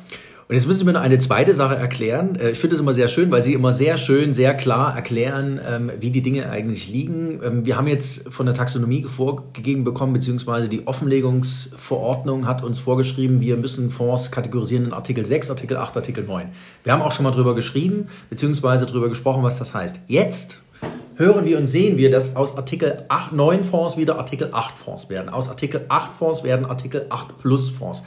Und 0.50 0.56
jetzt 0.56 0.66
müssen 0.66 0.80
Sie 0.80 0.84
mir 0.84 0.94
noch 0.94 1.00
eine 1.00 1.20
zweite 1.20 1.54
Sache 1.54 1.76
erklären. 1.76 2.34
Äh, 2.34 2.50
ich 2.50 2.58
finde 2.58 2.74
es 2.74 2.80
immer 2.80 2.92
sehr 2.92 3.06
schön, 3.06 3.30
weil 3.30 3.40
Sie 3.40 3.54
immer 3.54 3.72
sehr 3.72 3.96
schön, 3.96 4.34
sehr 4.34 4.52
klar 4.52 4.96
erklären, 4.96 5.60
ähm, 5.64 5.92
wie 6.00 6.10
die 6.10 6.22
Dinge 6.22 6.50
eigentlich 6.50 6.88
liegen. 6.88 7.40
Ähm, 7.44 7.66
wir 7.66 7.76
haben 7.76 7.86
jetzt 7.86 8.28
von 8.30 8.46
der 8.46 8.54
Taxonomie 8.56 9.04
vorgegeben 9.04 9.84
bekommen, 9.84 10.12
beziehungsweise 10.12 10.68
die 10.68 10.88
Offenlegungsverordnung 10.88 12.48
hat 12.48 12.64
uns 12.64 12.80
vorgeschrieben, 12.80 13.40
wir 13.40 13.58
müssen 13.58 13.92
Fonds 13.92 14.32
kategorisieren 14.32 14.86
in 14.86 14.92
Artikel 14.92 15.24
6, 15.24 15.50
Artikel 15.50 15.76
8, 15.76 15.96
Artikel 15.96 16.24
9. 16.24 16.48
Wir 16.82 16.92
haben 16.92 17.02
auch 17.02 17.12
schon 17.12 17.22
mal 17.22 17.30
drüber 17.30 17.54
geschrieben, 17.54 18.08
beziehungsweise 18.28 18.86
drüber 18.86 19.08
gesprochen, 19.08 19.44
was 19.44 19.60
das 19.60 19.72
heißt. 19.72 20.00
Jetzt 20.08 20.58
hören 21.14 21.44
wir 21.44 21.58
und 21.58 21.68
sehen 21.68 21.96
wir, 21.96 22.10
dass 22.10 22.34
aus 22.34 22.56
Artikel 22.56 23.04
8, 23.06 23.30
9 23.30 23.62
Fonds 23.62 23.96
wieder 23.96 24.18
Artikel 24.18 24.50
8 24.52 24.76
Fonds 24.76 25.10
werden. 25.10 25.28
Aus 25.28 25.48
Artikel 25.48 25.84
8 25.88 26.16
Fonds 26.16 26.42
werden 26.42 26.66
Artikel 26.66 27.06
8 27.08 27.38
Plus 27.38 27.70
Fonds. 27.70 28.02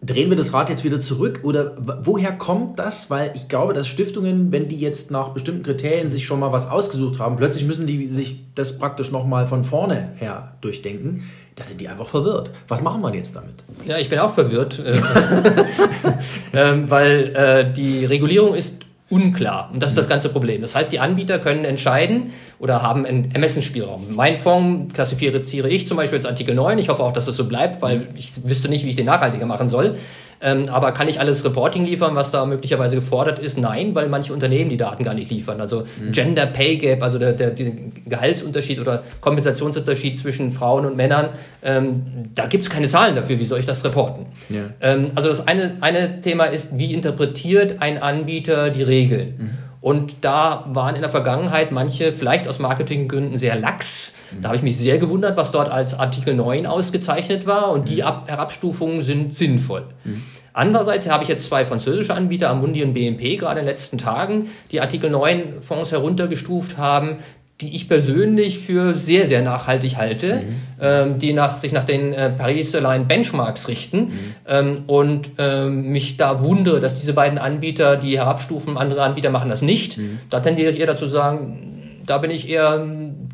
Drehen 0.00 0.30
wir 0.30 0.36
das 0.36 0.52
Rad 0.52 0.70
jetzt 0.70 0.84
wieder 0.84 1.00
zurück 1.00 1.40
oder 1.42 1.74
woher 2.02 2.30
kommt 2.30 2.78
das? 2.78 3.10
Weil 3.10 3.32
ich 3.34 3.48
glaube, 3.48 3.72
dass 3.72 3.88
Stiftungen, 3.88 4.52
wenn 4.52 4.68
die 4.68 4.78
jetzt 4.78 5.10
nach 5.10 5.30
bestimmten 5.30 5.64
Kriterien 5.64 6.08
sich 6.08 6.24
schon 6.24 6.38
mal 6.38 6.52
was 6.52 6.70
ausgesucht 6.70 7.18
haben, 7.18 7.34
plötzlich 7.34 7.64
müssen 7.64 7.86
die 7.86 8.06
sich 8.06 8.44
das 8.54 8.78
praktisch 8.78 9.10
nochmal 9.10 9.48
von 9.48 9.64
vorne 9.64 10.12
her 10.16 10.54
durchdenken. 10.60 11.24
Da 11.56 11.64
sind 11.64 11.80
die 11.80 11.88
einfach 11.88 12.06
verwirrt. 12.06 12.52
Was 12.68 12.80
machen 12.80 13.00
wir 13.00 13.12
jetzt 13.12 13.34
damit? 13.34 13.64
Ja, 13.86 13.98
ich 13.98 14.08
bin 14.08 14.20
auch 14.20 14.32
verwirrt, 14.32 14.78
äh, 14.78 15.00
ähm, 16.52 16.88
weil 16.88 17.34
äh, 17.34 17.72
die 17.72 18.04
Regulierung 18.04 18.54
ist 18.54 18.84
unklar. 19.10 19.70
Und 19.72 19.82
das 19.82 19.90
ist 19.90 19.98
das 19.98 20.08
ganze 20.08 20.28
Problem. 20.28 20.60
Das 20.60 20.74
heißt, 20.74 20.92
die 20.92 21.00
Anbieter 21.00 21.38
können 21.38 21.64
entscheiden 21.64 22.32
oder 22.58 22.82
haben 22.82 23.06
einen 23.06 23.30
Ermessensspielraum. 23.32 24.14
Mein 24.14 24.36
Fonds 24.36 24.92
klassifiziere 24.94 25.68
ich 25.68 25.86
zum 25.86 25.96
Beispiel 25.96 26.18
als 26.18 26.26
Artikel 26.26 26.54
9. 26.54 26.78
Ich 26.78 26.88
hoffe 26.88 27.02
auch, 27.02 27.12
dass 27.12 27.26
das 27.26 27.36
so 27.36 27.46
bleibt, 27.46 27.80
weil 27.80 28.08
ich 28.16 28.32
wüsste 28.44 28.68
nicht, 28.68 28.84
wie 28.84 28.90
ich 28.90 28.96
den 28.96 29.06
nachhaltiger 29.06 29.46
machen 29.46 29.68
soll. 29.68 29.96
Ähm, 30.40 30.68
aber 30.68 30.92
kann 30.92 31.08
ich 31.08 31.20
alles 31.20 31.44
Reporting 31.44 31.84
liefern, 31.84 32.14
was 32.14 32.30
da 32.30 32.46
möglicherweise 32.46 32.94
gefordert 32.94 33.38
ist? 33.38 33.58
Nein, 33.58 33.94
weil 33.94 34.08
manche 34.08 34.32
Unternehmen 34.32 34.70
die 34.70 34.76
Daten 34.76 35.04
gar 35.04 35.14
nicht 35.14 35.30
liefern. 35.30 35.60
Also 35.60 35.80
mhm. 36.00 36.12
Gender 36.12 36.46
Pay 36.46 36.76
Gap, 36.76 37.02
also 37.02 37.18
der, 37.18 37.32
der, 37.32 37.50
der, 37.50 37.72
Gehaltsunterschied 38.06 38.78
oder 38.78 39.02
Kompensationsunterschied 39.20 40.18
zwischen 40.18 40.52
Frauen 40.52 40.86
und 40.86 40.96
Männern, 40.96 41.30
ähm, 41.64 42.06
da 42.34 42.46
gibt 42.46 42.64
es 42.64 42.70
keine 42.70 42.88
Zahlen 42.88 43.16
dafür. 43.16 43.38
Wie 43.38 43.44
soll 43.44 43.58
ich 43.58 43.66
das 43.66 43.84
reporten? 43.84 44.26
Ja. 44.48 44.62
Ähm, 44.80 45.10
also 45.14 45.28
das 45.28 45.46
eine, 45.48 45.76
eine 45.80 46.20
Thema 46.20 46.44
ist, 46.44 46.78
wie 46.78 46.94
interpretiert 46.94 47.76
ein 47.80 48.00
Anbieter 48.00 48.70
die 48.70 48.82
Regeln? 48.82 49.34
Mhm. 49.38 49.50
Und 49.80 50.16
da 50.22 50.64
waren 50.68 50.96
in 50.96 51.02
der 51.02 51.10
Vergangenheit 51.10 51.70
manche 51.70 52.12
vielleicht 52.12 52.48
aus 52.48 52.58
Marketinggründen 52.58 53.38
sehr 53.38 53.56
lax. 53.56 54.14
Da 54.42 54.48
habe 54.48 54.56
ich 54.56 54.62
mich 54.62 54.76
sehr 54.76 54.98
gewundert, 54.98 55.36
was 55.36 55.52
dort 55.52 55.70
als 55.70 55.98
Artikel 55.98 56.34
9 56.34 56.66
ausgezeichnet 56.66 57.46
war. 57.46 57.70
Und 57.70 57.88
die 57.88 58.02
Ab 58.02 58.24
Herabstufungen 58.28 59.02
sind 59.02 59.34
sinnvoll. 59.34 59.84
Mhm. 60.04 60.22
Andererseits 60.52 61.08
habe 61.08 61.22
ich 61.22 61.28
jetzt 61.28 61.46
zwei 61.46 61.64
französische 61.64 62.14
Anbieter, 62.14 62.50
Amundi 62.50 62.82
und 62.82 62.92
BNP, 62.92 63.36
gerade 63.36 63.60
in 63.60 63.66
den 63.66 63.70
letzten 63.70 63.96
Tagen, 63.96 64.48
die 64.72 64.80
Artikel 64.80 65.08
9 65.08 65.62
Fonds 65.62 65.92
heruntergestuft 65.92 66.78
haben, 66.78 67.18
die 67.60 67.74
ich 67.74 67.88
persönlich 67.88 68.60
für 68.60 68.96
sehr, 68.96 69.26
sehr 69.26 69.42
nachhaltig 69.42 69.96
halte, 69.96 70.36
mhm. 70.36 70.54
ähm, 70.80 71.18
die 71.18 71.32
nach, 71.32 71.58
sich 71.58 71.72
nach 71.72 71.84
den 71.84 72.14
äh, 72.14 72.30
Paris 72.30 72.72
Line 72.72 73.04
Benchmarks 73.04 73.66
richten 73.66 73.98
mhm. 73.98 74.34
ähm, 74.46 74.84
und 74.86 75.30
ähm, 75.38 75.88
mich 75.88 76.16
da 76.16 76.40
wundere, 76.40 76.80
dass 76.80 77.00
diese 77.00 77.14
beiden 77.14 77.38
Anbieter 77.38 77.96
die 77.96 78.16
herabstufen, 78.16 78.78
andere 78.78 79.02
Anbieter 79.02 79.30
machen 79.30 79.50
das 79.50 79.62
nicht. 79.62 79.98
Mhm. 79.98 80.20
Da 80.30 80.38
tendiere 80.38 80.70
ich 80.70 80.78
eher 80.78 80.86
dazu 80.86 81.08
sagen, 81.08 82.02
da 82.06 82.18
bin 82.18 82.30
ich 82.30 82.48
eher 82.48 82.76
ähm, 82.80 83.28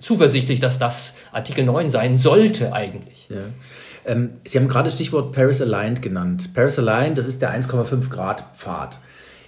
zuversichtlich, 0.00 0.58
dass 0.58 0.80
das 0.80 1.16
Artikel 1.32 1.64
9 1.64 1.88
sein 1.88 2.16
sollte 2.16 2.72
eigentlich. 2.72 3.28
Ja. 3.30 3.36
Ähm, 4.04 4.30
Sie 4.44 4.58
haben 4.58 4.68
gerade 4.68 4.86
das 4.86 4.94
Stichwort 4.94 5.32
Paris 5.32 5.62
Aligned 5.62 6.02
genannt. 6.02 6.50
Paris 6.52 6.78
Aligned, 6.80 7.16
das 7.16 7.26
ist 7.26 7.42
der 7.42 7.54
1,5 7.54 8.08
Grad 8.08 8.44
Pfad. 8.56 8.98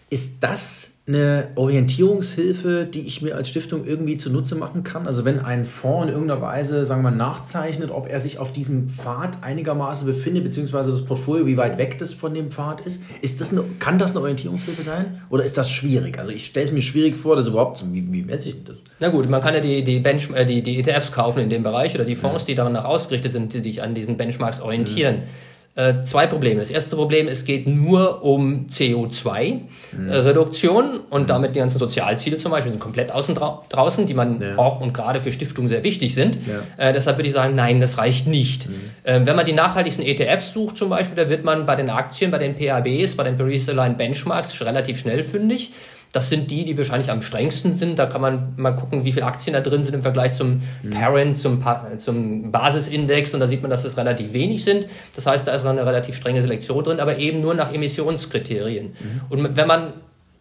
Ist 0.09 0.43
das 0.43 0.90
eine 1.07 1.49
Orientierungshilfe, 1.57 2.87
die 2.87 3.01
ich 3.01 3.23
mir 3.23 3.35
als 3.35 3.49
Stiftung 3.49 3.85
irgendwie 3.85 4.17
zunutze 4.17 4.55
machen 4.55 4.85
kann? 4.85 5.07
Also 5.07 5.25
wenn 5.25 5.39
ein 5.41 5.65
Fonds 5.65 6.09
in 6.09 6.13
irgendeiner 6.13 6.41
Weise, 6.41 6.85
sagen 6.85 7.03
wir 7.03 7.11
mal, 7.11 7.17
nachzeichnet, 7.17 7.91
ob 7.91 8.09
er 8.09 8.21
sich 8.21 8.39
auf 8.39 8.53
diesem 8.53 8.89
Pfad 8.89 9.43
einigermaßen 9.43 10.07
befindet, 10.07 10.45
beziehungsweise 10.45 10.91
das 10.91 11.05
Portfolio, 11.05 11.47
wie 11.47 11.57
weit 11.57 11.79
weg 11.79 11.99
das 11.99 12.15
von 12.15 12.35
dem 12.35 12.51
Pfad 12.51 12.83
ist, 12.83 13.03
ist 13.23 13.41
das 13.41 13.53
eine, 13.53 13.65
kann 13.79 13.99
das 13.99 14.13
eine 14.13 14.21
Orientierungshilfe 14.21 14.83
sein? 14.83 15.23
Oder 15.31 15.45
ist 15.45 15.59
das 15.59 15.71
schwierig? 15.71 16.19
Also 16.19 16.33
ich 16.33 16.47
stelle 16.47 16.67
es 16.67 16.73
mir 16.73 16.83
schwierig 16.83 17.17
vor, 17.17 17.35
das 17.35 17.49
überhaupt 17.49 17.79
zu, 17.79 17.93
wie, 17.93 18.13
wie 18.13 18.23
messe 18.23 18.51
ich 18.51 18.65
das? 18.65 18.79
Na 19.01 19.09
gut, 19.09 19.29
man 19.29 19.41
kann 19.41 19.55
ja 19.55 19.61
die, 19.61 19.83
die, 19.83 19.99
Bench, 19.99 20.31
äh, 20.35 20.45
die, 20.45 20.63
die 20.63 20.79
ETFs 20.79 21.13
kaufen 21.13 21.41
in 21.41 21.51
dem 21.51 21.63
Bereich 21.63 21.95
oder 21.95 22.05
die 22.05 22.17
Fonds, 22.17 22.45
die 22.45 22.55
daran 22.55 22.77
ausgerichtet 22.77 23.33
sind, 23.33 23.53
die 23.53 23.61
sich 23.61 23.83
an 23.83 23.95
diesen 23.95 24.17
Benchmarks 24.17 24.61
orientieren. 24.61 25.17
Mhm. 25.17 25.50
Äh, 25.81 26.03
zwei 26.03 26.27
Probleme. 26.27 26.61
Das 26.61 26.71
erste 26.71 26.95
Problem, 26.95 27.27
es 27.27 27.47
geht 27.47 27.67
nur 27.67 28.23
um 28.23 28.67
CO2-Reduktion 28.69 30.93
mhm. 30.93 31.01
und 31.09 31.31
damit 31.31 31.55
die 31.55 31.61
ganzen 31.61 31.79
Sozialziele 31.79 32.37
zum 32.37 32.51
Beispiel 32.51 32.73
sind 32.73 32.81
komplett 32.81 33.13
außen 33.13 33.35
dra 33.35 33.65
draußen, 33.71 34.07
die 34.07 34.13
man 34.13 34.43
ja. 34.43 34.59
auch 34.59 34.83
und 34.83 34.93
gerade 34.93 35.23
für 35.23 35.33
Stiftungen 35.33 35.71
sehr 35.71 35.83
wichtig 35.83 36.15
sind. 36.15 36.39
Ja. 36.47 36.89
Äh, 36.89 36.93
deshalb 36.93 37.17
würde 37.17 37.29
ich 37.29 37.35
sagen, 37.35 37.55
nein, 37.55 37.81
das 37.81 37.97
reicht 37.97 38.27
nicht. 38.27 38.69
Mhm. 38.69 38.75
Äh, 39.05 39.21
wenn 39.25 39.37
man 39.37 39.47
die 39.47 39.55
nachhaltigsten 39.55 40.05
ETFs 40.05 40.53
sucht 40.53 40.77
zum 40.77 40.91
Beispiel, 40.91 41.17
da 41.17 41.31
wird 41.31 41.45
man 41.45 41.65
bei 41.65 41.77
den 41.77 41.89
Aktien, 41.89 42.31
bei 42.31 42.37
den 42.37 42.55
PABs, 42.55 43.17
bei 43.17 43.25
den 43.25 43.39
Paris 43.39 43.67
Align 43.69 43.97
Benchmarks 43.97 44.61
relativ 44.61 44.99
schnell 44.99 45.25
fündig. 45.25 45.73
Das 46.13 46.29
sind 46.29 46.51
die, 46.51 46.65
die 46.65 46.77
wahrscheinlich 46.77 47.11
am 47.11 47.23
strengsten 47.23 47.75
sind. 47.75 47.99
Da 47.99 48.07
kann 48.07 48.21
man 48.21 48.55
mal 48.57 48.73
gucken, 48.73 49.05
wie 49.05 49.13
viele 49.13 49.27
Aktien 49.27 49.55
da 49.55 49.61
drin 49.61 49.83
sind 49.83 49.95
im 49.95 50.03
Vergleich 50.03 50.33
zum 50.33 50.61
mhm. 50.83 50.91
Parent, 50.91 51.39
zum, 51.39 51.63
zum 51.99 52.51
Basisindex. 52.51 53.33
Und 53.33 53.41
da 53.41 53.47
sieht 53.47 53.63
man, 53.63 53.71
dass 53.71 53.85
es 53.85 53.97
relativ 53.97 54.33
wenig 54.33 54.65
sind. 54.65 54.87
Das 55.15 55.27
heißt, 55.27 55.47
da 55.47 55.53
ist 55.53 55.65
eine 55.65 55.87
relativ 55.87 56.17
strenge 56.17 56.41
Selektion 56.43 56.83
drin, 56.83 57.01
aber 57.01 57.19
eben 57.19 57.41
nur 57.41 57.55
nach 57.55 57.73
Emissionskriterien. 57.73 58.87
Mhm. 58.87 59.21
Und 59.29 59.57
wenn 59.57 59.67
man 59.69 59.93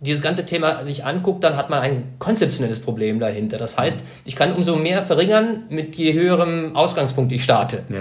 dieses 0.02 0.22
ganze 0.22 0.46
Thema 0.46 0.84
sich 0.86 1.06
anguckt, 1.06 1.44
dann 1.44 1.58
hat 1.58 1.70
man 1.70 1.80
ein 1.82 2.14
konzeptionelles 2.20 2.80
Problem 2.80 3.20
dahinter. 3.20 3.58
Das 3.58 3.78
heißt, 3.78 4.04
ich 4.26 4.36
kann 4.36 4.54
umso 4.54 4.76
mehr 4.76 5.04
verringern, 5.04 5.64
mit 5.70 5.96
je 5.98 6.14
höherem 6.14 6.76
Ausgangspunkt 6.76 7.32
ich 7.32 7.44
starte. 7.44 7.84
Ja. 7.90 7.98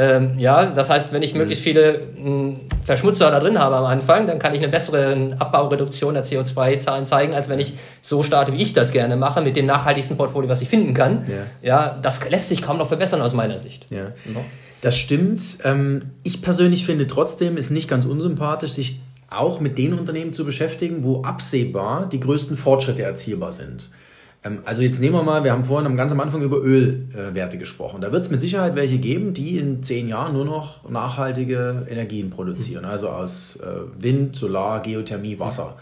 Ähm, 0.00 0.38
ja, 0.38 0.64
das 0.64 0.88
heißt, 0.88 1.12
wenn 1.12 1.22
ich 1.22 1.34
möglichst 1.34 1.62
viele 1.62 2.00
mh, 2.16 2.24
hm, 2.24 2.56
Verschmutzer 2.82 3.30
da 3.30 3.38
drin 3.38 3.58
habe 3.58 3.76
am 3.76 3.84
Anfang, 3.84 4.26
dann 4.26 4.38
kann 4.38 4.54
ich 4.54 4.62
eine 4.62 4.68
bessere 4.68 5.36
Abbaureduktion 5.38 6.14
der 6.14 6.24
CO2-Zahlen 6.24 7.04
zeigen, 7.04 7.34
als 7.34 7.50
wenn 7.50 7.60
ich 7.60 7.74
so 8.00 8.22
starte, 8.22 8.54
wie 8.54 8.62
ich 8.62 8.72
das 8.72 8.92
gerne 8.92 9.16
mache, 9.16 9.42
mit 9.42 9.56
dem 9.56 9.66
nachhaltigsten 9.66 10.16
Portfolio, 10.16 10.48
was 10.48 10.62
ich 10.62 10.70
finden 10.70 10.94
kann. 10.94 11.26
Ja, 11.62 11.68
ja 11.68 11.98
das 12.00 12.26
lässt 12.30 12.48
sich 12.48 12.62
kaum 12.62 12.78
noch 12.78 12.88
verbessern 12.88 13.20
aus 13.20 13.34
meiner 13.34 13.58
Sicht. 13.58 13.90
Ja. 13.90 14.06
Das 14.80 14.96
stimmt. 14.96 15.58
Ähm, 15.64 16.12
ich 16.22 16.40
persönlich 16.40 16.86
finde 16.86 17.06
trotzdem, 17.06 17.58
ist 17.58 17.68
nicht 17.68 17.86
ganz 17.86 18.06
unsympathisch, 18.06 18.70
sich 18.70 19.00
auch 19.28 19.60
mit 19.60 19.76
den 19.76 19.92
Unternehmen 19.92 20.32
zu 20.32 20.46
beschäftigen, 20.46 21.04
wo 21.04 21.24
absehbar 21.24 22.08
die 22.10 22.20
größten 22.20 22.56
Fortschritte 22.56 23.02
erzielbar 23.02 23.52
sind. 23.52 23.90
Ähm, 24.44 24.60
also 24.64 24.82
jetzt 24.82 25.00
nehmen 25.00 25.14
wir 25.14 25.22
mal, 25.22 25.44
wir 25.44 25.52
haben 25.52 25.64
vorhin 25.64 25.96
ganz 25.96 26.12
am 26.12 26.20
Anfang 26.20 26.42
über 26.42 26.58
Ölwerte 26.58 27.58
gesprochen. 27.58 28.00
Da 28.00 28.12
wird 28.12 28.24
es 28.24 28.30
mit 28.30 28.40
Sicherheit 28.40 28.74
welche 28.74 28.98
geben, 28.98 29.34
die 29.34 29.58
in 29.58 29.82
zehn 29.82 30.08
Jahren 30.08 30.32
nur 30.32 30.44
noch 30.44 30.88
nachhaltige 30.88 31.86
Energien 31.88 32.30
produzieren, 32.30 32.84
also 32.84 33.08
aus 33.08 33.56
äh, 33.56 34.02
Wind, 34.02 34.36
Solar, 34.36 34.82
Geothermie, 34.82 35.38
Wasser. 35.38 35.76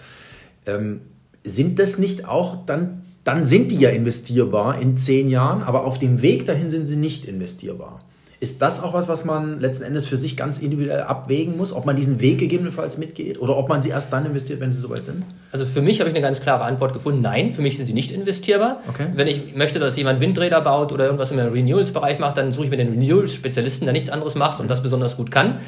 Ähm, 0.66 1.00
sind 1.44 1.78
das 1.78 1.98
nicht 1.98 2.26
auch 2.26 2.66
dann, 2.66 3.02
dann 3.24 3.44
sind 3.44 3.70
die 3.70 3.78
ja 3.78 3.90
investierbar 3.90 4.80
in 4.80 4.96
zehn 4.96 5.28
Jahren, 5.28 5.62
aber 5.62 5.84
auf 5.84 5.98
dem 5.98 6.22
Weg 6.22 6.46
dahin 6.46 6.68
sind 6.68 6.86
sie 6.86 6.96
nicht 6.96 7.24
investierbar. 7.24 8.00
Ist 8.40 8.62
das 8.62 8.80
auch 8.80 8.95
was, 8.95 9.09
was 9.09 9.25
man 9.25 9.59
letzten 9.61 9.83
Endes 9.83 10.07
für 10.07 10.16
sich 10.16 10.37
ganz 10.37 10.59
individuell 10.59 11.02
abwägen 11.02 11.57
muss, 11.57 11.73
ob 11.73 11.87
man 11.87 11.97
diesen 11.97 12.21
Weg 12.21 12.38
gegebenenfalls 12.38 12.97
mitgeht 12.97 13.40
oder 13.40 13.57
ob 13.57 13.68
man 13.68 13.80
sie 13.80 13.88
erst 13.88 14.12
dann 14.12 14.26
investiert, 14.26 14.61
wenn 14.61 14.71
sie 14.71 14.78
soweit 14.78 15.02
sind? 15.02 15.25
Also 15.50 15.66
für 15.66 15.83
mich 15.83 15.99
habe 15.99 16.09
ich 16.09 16.14
eine 16.14 16.25
ganz 16.25 16.40
klare 16.40 16.62
Antwort 16.62 16.92
gefunden. 16.92 17.21
Nein, 17.21 17.52
für 17.52 17.62
mich 17.62 17.76
sind 17.76 17.87
sie 17.87 17.95
nicht 17.95 18.12
investierbar. 18.12 18.80
Okay. 18.88 19.07
Wenn 19.12 19.26
ich 19.26 19.57
möchte, 19.57 19.80
dass 19.80 19.97
jemand 19.97 20.21
Windräder 20.21 20.61
baut 20.61 20.92
oder 20.92 21.07
irgendwas 21.07 21.33
im 21.33 21.40
Renewals-Bereich 21.40 22.21
macht, 22.21 22.37
dann 22.37 22.52
suche 22.52 22.66
ich 22.66 22.71
mir 22.71 22.76
den 22.76 22.90
Renewals-Spezialisten, 22.90 23.87
der 23.87 23.92
nichts 23.92 24.09
anderes 24.09 24.37
macht 24.37 24.61
und 24.61 24.71
das 24.71 24.85
besonders 24.85 25.16
gut 25.16 25.33
kann. 25.33 25.54
Mhm. 25.54 25.59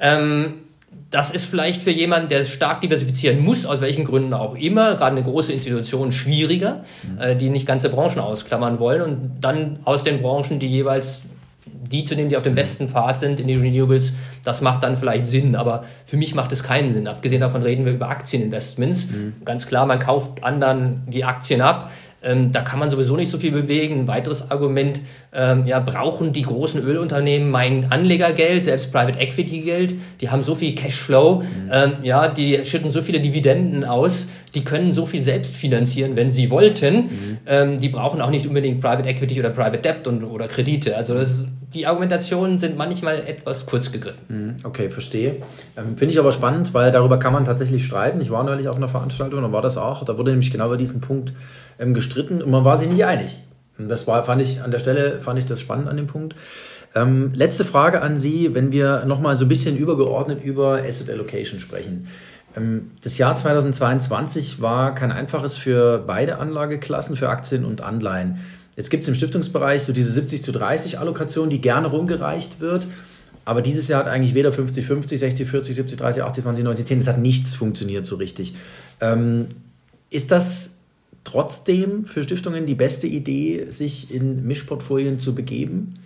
Ähm, 0.00 0.54
das 1.10 1.30
ist 1.30 1.44
vielleicht 1.44 1.80
für 1.80 1.90
jemanden, 1.90 2.28
der 2.28 2.44
stark 2.44 2.82
diversifizieren 2.82 3.40
muss, 3.40 3.64
aus 3.64 3.80
welchen 3.80 4.04
Gründen 4.04 4.34
auch 4.34 4.54
immer, 4.56 4.94
gerade 4.94 5.16
eine 5.16 5.22
große 5.22 5.52
Institution, 5.52 6.12
schwieriger, 6.12 6.84
mhm. 7.02 7.20
äh, 7.20 7.34
die 7.34 7.48
nicht 7.48 7.66
ganze 7.66 7.88
Branchen 7.88 8.20
ausklammern 8.20 8.78
wollen 8.78 9.02
und 9.02 9.40
dann 9.40 9.78
aus 9.84 10.04
den 10.04 10.20
Branchen, 10.20 10.60
die 10.60 10.68
jeweils 10.68 11.22
die 11.90 12.04
zu 12.04 12.14
nehmen, 12.14 12.30
die 12.30 12.36
auf 12.36 12.42
dem 12.42 12.54
besten 12.54 12.88
Pfad 12.88 13.20
sind 13.20 13.40
in 13.40 13.46
die 13.46 13.54
Renewables, 13.54 14.14
das 14.44 14.62
macht 14.62 14.82
dann 14.82 14.96
vielleicht 14.96 15.26
Sinn, 15.26 15.56
aber 15.56 15.84
für 16.04 16.16
mich 16.16 16.34
macht 16.34 16.52
es 16.52 16.62
keinen 16.62 16.92
Sinn. 16.92 17.06
Abgesehen 17.06 17.40
davon 17.40 17.62
reden 17.62 17.84
wir 17.84 17.92
über 17.92 18.08
Aktieninvestments. 18.08 19.06
Mhm. 19.10 19.34
Ganz 19.44 19.66
klar, 19.66 19.86
man 19.86 19.98
kauft 19.98 20.42
anderen 20.44 21.02
die 21.08 21.24
Aktien 21.24 21.60
ab. 21.60 21.90
Ähm, 22.22 22.52
da 22.52 22.60
kann 22.60 22.78
man 22.78 22.90
sowieso 22.90 23.16
nicht 23.16 23.30
so 23.30 23.38
viel 23.38 23.50
bewegen. 23.50 24.00
Ein 24.00 24.06
weiteres 24.06 24.50
Argument, 24.50 25.00
ähm, 25.32 25.64
ja, 25.64 25.80
brauchen 25.80 26.32
die 26.32 26.42
großen 26.42 26.82
Ölunternehmen 26.82 27.50
mein 27.50 27.90
Anlegergeld, 27.90 28.64
selbst 28.64 28.92
Private 28.92 29.18
Equity 29.18 29.60
Geld, 29.62 29.94
die 30.20 30.28
haben 30.28 30.42
so 30.42 30.54
viel 30.54 30.74
Cashflow, 30.74 31.36
mhm. 31.36 31.70
ähm, 31.72 31.92
ja, 32.02 32.28
die 32.28 32.60
schütten 32.64 32.90
so 32.90 33.00
viele 33.00 33.20
Dividenden 33.20 33.84
aus, 33.84 34.28
die 34.54 34.64
können 34.64 34.92
so 34.92 35.06
viel 35.06 35.22
selbst 35.22 35.56
finanzieren, 35.56 36.14
wenn 36.14 36.30
sie 36.30 36.50
wollten. 36.50 37.04
Mhm. 37.04 37.38
Ähm, 37.46 37.80
die 37.80 37.88
brauchen 37.88 38.20
auch 38.20 38.30
nicht 38.30 38.46
unbedingt 38.46 38.82
Private 38.82 39.08
Equity 39.08 39.40
oder 39.40 39.50
Private 39.50 39.78
Debt 39.78 40.06
und, 40.06 40.22
oder 40.22 40.46
Kredite. 40.46 40.96
Also 40.96 41.14
das 41.14 41.30
ist 41.30 41.48
die 41.72 41.86
Argumentationen 41.86 42.58
sind 42.58 42.76
manchmal 42.76 43.20
etwas 43.20 43.66
kurz 43.66 43.92
gegriffen. 43.92 44.24
Mhm, 44.28 44.56
okay, 44.64 44.90
verstehe. 44.90 45.36
Ähm, 45.76 45.96
Finde 45.96 46.06
ich 46.06 46.18
aber 46.18 46.32
spannend, 46.32 46.74
weil 46.74 46.90
darüber 46.90 47.18
kann 47.18 47.32
man 47.32 47.44
tatsächlich 47.44 47.84
streiten. 47.84 48.20
Ich 48.20 48.30
war 48.30 48.42
neulich 48.42 48.68
auf 48.68 48.76
einer 48.76 48.88
Veranstaltung, 48.88 49.42
da 49.42 49.52
war 49.52 49.62
das 49.62 49.76
auch. 49.76 50.04
Da 50.04 50.18
wurde 50.18 50.32
nämlich 50.32 50.50
genau 50.50 50.66
über 50.66 50.76
diesen 50.76 51.00
Punkt 51.00 51.32
ähm, 51.78 51.94
gestritten 51.94 52.42
und 52.42 52.50
man 52.50 52.64
war 52.64 52.76
sich 52.76 52.88
nicht 52.88 53.04
einig. 53.04 53.40
Das 53.78 54.06
war, 54.06 54.24
fand 54.24 54.42
ich 54.42 54.62
an 54.62 54.70
der 54.70 54.78
Stelle, 54.78 55.20
fand 55.20 55.38
ich 55.38 55.46
das 55.46 55.60
spannend 55.60 55.88
an 55.88 55.96
dem 55.96 56.06
Punkt. 56.06 56.34
Ähm, 56.94 57.30
letzte 57.34 57.64
Frage 57.64 58.02
an 58.02 58.18
Sie, 58.18 58.54
wenn 58.54 58.72
wir 58.72 59.04
nochmal 59.04 59.36
so 59.36 59.44
ein 59.44 59.48
bisschen 59.48 59.76
übergeordnet 59.76 60.42
über 60.42 60.82
Asset 60.82 61.08
Allocation 61.08 61.60
sprechen. 61.60 62.08
Ähm, 62.56 62.90
das 63.02 63.16
Jahr 63.16 63.34
2022 63.34 64.60
war 64.60 64.94
kein 64.94 65.12
einfaches 65.12 65.56
für 65.56 66.02
beide 66.04 66.38
Anlageklassen, 66.38 67.16
für 67.16 67.28
Aktien 67.28 67.64
und 67.64 67.80
Anleihen. 67.80 68.40
Jetzt 68.80 68.88
gibt 68.88 69.02
es 69.02 69.08
im 69.10 69.14
Stiftungsbereich 69.14 69.82
so 69.82 69.92
diese 69.92 70.10
70 70.10 70.42
zu 70.42 70.52
30 70.52 70.98
Allokation, 70.98 71.50
die 71.50 71.60
gerne 71.60 71.88
rumgereicht 71.88 72.60
wird. 72.60 72.86
Aber 73.44 73.60
dieses 73.60 73.88
Jahr 73.88 74.00
hat 74.00 74.10
eigentlich 74.10 74.32
weder 74.32 74.54
50, 74.54 74.86
50, 74.86 75.20
60, 75.20 75.46
40, 75.46 75.76
70, 75.76 75.98
30, 75.98 76.22
80, 76.22 76.44
20, 76.44 76.64
90, 76.64 76.86
10, 76.86 76.98
es 76.98 77.06
hat 77.06 77.18
nichts 77.18 77.54
funktioniert 77.54 78.06
so 78.06 78.16
richtig. 78.16 78.54
Ähm, 79.02 79.48
ist 80.08 80.32
das 80.32 80.76
trotzdem 81.24 82.06
für 82.06 82.22
Stiftungen 82.22 82.64
die 82.64 82.74
beste 82.74 83.06
Idee, 83.06 83.66
sich 83.68 84.14
in 84.14 84.46
Mischportfolien 84.46 85.18
zu 85.18 85.34
begeben? 85.34 85.96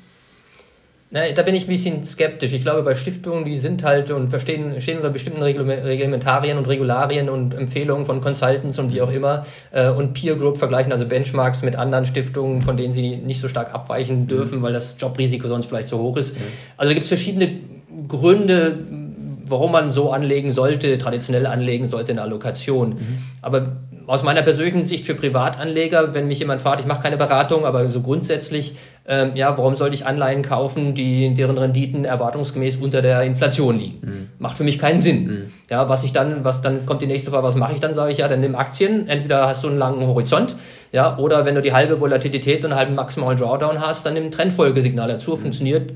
Na, 1.15 1.31
da 1.33 1.43
bin 1.43 1.55
ich 1.55 1.63
ein 1.63 1.69
bisschen 1.69 2.03
skeptisch. 2.03 2.53
Ich 2.53 2.63
glaube, 2.63 2.83
bei 2.83 2.97
Stiftungen, 2.97 3.45
die 3.45 3.57
sind 3.57 3.85
halt 3.85 4.11
und 4.11 4.31
verstehen, 4.31 4.81
stehen 4.81 4.97
unter 4.97 5.11
bestimmten 5.11 5.43
Reglementarien 5.43 6.59
und 6.59 6.67
Regularien 6.67 7.29
und 7.29 7.55
Empfehlungen 7.55 8.05
von 8.05 8.21
Consultants 8.21 8.81
und 8.81 8.93
wie 8.93 9.01
auch 9.01 9.13
immer 9.13 9.47
äh, 9.71 9.91
und 9.91 10.15
Peer 10.15 10.35
Group 10.35 10.59
vergleichen, 10.59 10.91
also 10.91 11.07
Benchmarks 11.07 11.63
mit 11.63 11.77
anderen 11.77 12.05
Stiftungen, 12.05 12.63
von 12.63 12.77
denen 12.77 12.93
sie 12.93 13.15
nicht 13.15 13.41
so 13.41 13.47
stark 13.47 13.73
abweichen 13.73 14.27
dürfen, 14.27 14.59
mhm. 14.59 14.63
weil 14.63 14.73
das 14.73 14.97
Jobrisiko 14.99 15.47
sonst 15.47 15.67
vielleicht 15.67 15.87
zu 15.87 16.01
hoch 16.01 16.17
ist. 16.17 16.35
Mhm. 16.35 16.43
Also 16.79 16.93
gibt 16.95 17.05
es 17.05 17.09
verschiedene 17.09 17.61
Gründe, 18.09 18.77
warum 19.47 19.71
man 19.71 19.93
so 19.93 20.11
anlegen 20.11 20.51
sollte, 20.51 20.99
traditionell 20.99 21.47
anlegen 21.47 21.87
sollte 21.87 22.11
in 22.11 22.17
der 22.17 22.25
Allokation. 22.25 22.89
Mhm. 22.89 23.19
Aber 23.41 23.77
aus 24.07 24.23
meiner 24.23 24.43
persönlichen 24.43 24.85
Sicht 24.85 25.05
für 25.05 25.15
Privatanleger, 25.15 26.15
wenn 26.15 26.29
mich 26.29 26.39
jemand 26.39 26.61
fragt, 26.61 26.81
ich 26.81 26.87
mache 26.87 27.03
keine 27.03 27.17
Beratung, 27.17 27.65
aber 27.65 27.89
so 27.89 28.01
grundsätzlich, 28.01 28.75
ähm, 29.07 29.33
ja, 29.35 29.57
warum 29.57 29.77
sollte 29.77 29.95
ich 29.95 30.07
Anleihen 30.07 30.43
kaufen, 30.43 30.95
die, 30.95 31.35
deren 31.35 31.59
Renditen 31.59 32.05
erwartungsgemäß 32.05 32.77
unter 32.77 33.03
der 33.03 33.23
Inflation 33.23 33.79
liegen? 33.79 33.99
Mhm. 34.03 34.29
Macht 34.39 34.57
für 34.57 34.65
mich 34.65 34.79
keinen 34.79 35.01
Sinn. 35.01 35.27
Mhm. 35.27 35.53
Ja, 35.71 35.89
was 35.89 36.05
ich 36.05 36.13
dann, 36.13 36.45
was 36.45 36.63
dann 36.63 36.87
kommt 36.87 37.03
die 37.03 37.07
nächste 37.07 37.31
Frage, 37.31 37.45
was 37.45 37.57
mache 37.57 37.75
ich 37.75 37.81
dann, 37.81 37.95
sage 37.95 38.13
ich, 38.13 38.19
ja, 38.19 38.29
dann 38.29 38.41
nimm 38.41 38.55
Aktien, 38.55 39.09
entweder 39.09 39.49
hast 39.49 39.65
du 39.65 39.69
einen 39.69 39.79
langen 39.79 40.07
Horizont, 40.07 40.55
ja, 40.93 41.17
oder 41.19 41.45
wenn 41.45 41.55
du 41.55 41.63
die 41.63 41.73
halbe 41.73 42.01
Volatilität 42.01 42.65
und 42.65 42.73
einen 42.73 42.79
halben 42.79 42.95
maximalen 42.95 43.39
Drawdown 43.39 43.81
hast, 43.81 44.07
dann 44.07 44.15
nimm 44.15 44.31
Trendfolgesignal 44.31 45.09
dazu, 45.09 45.33
mhm. 45.33 45.39
funktioniert 45.39 45.93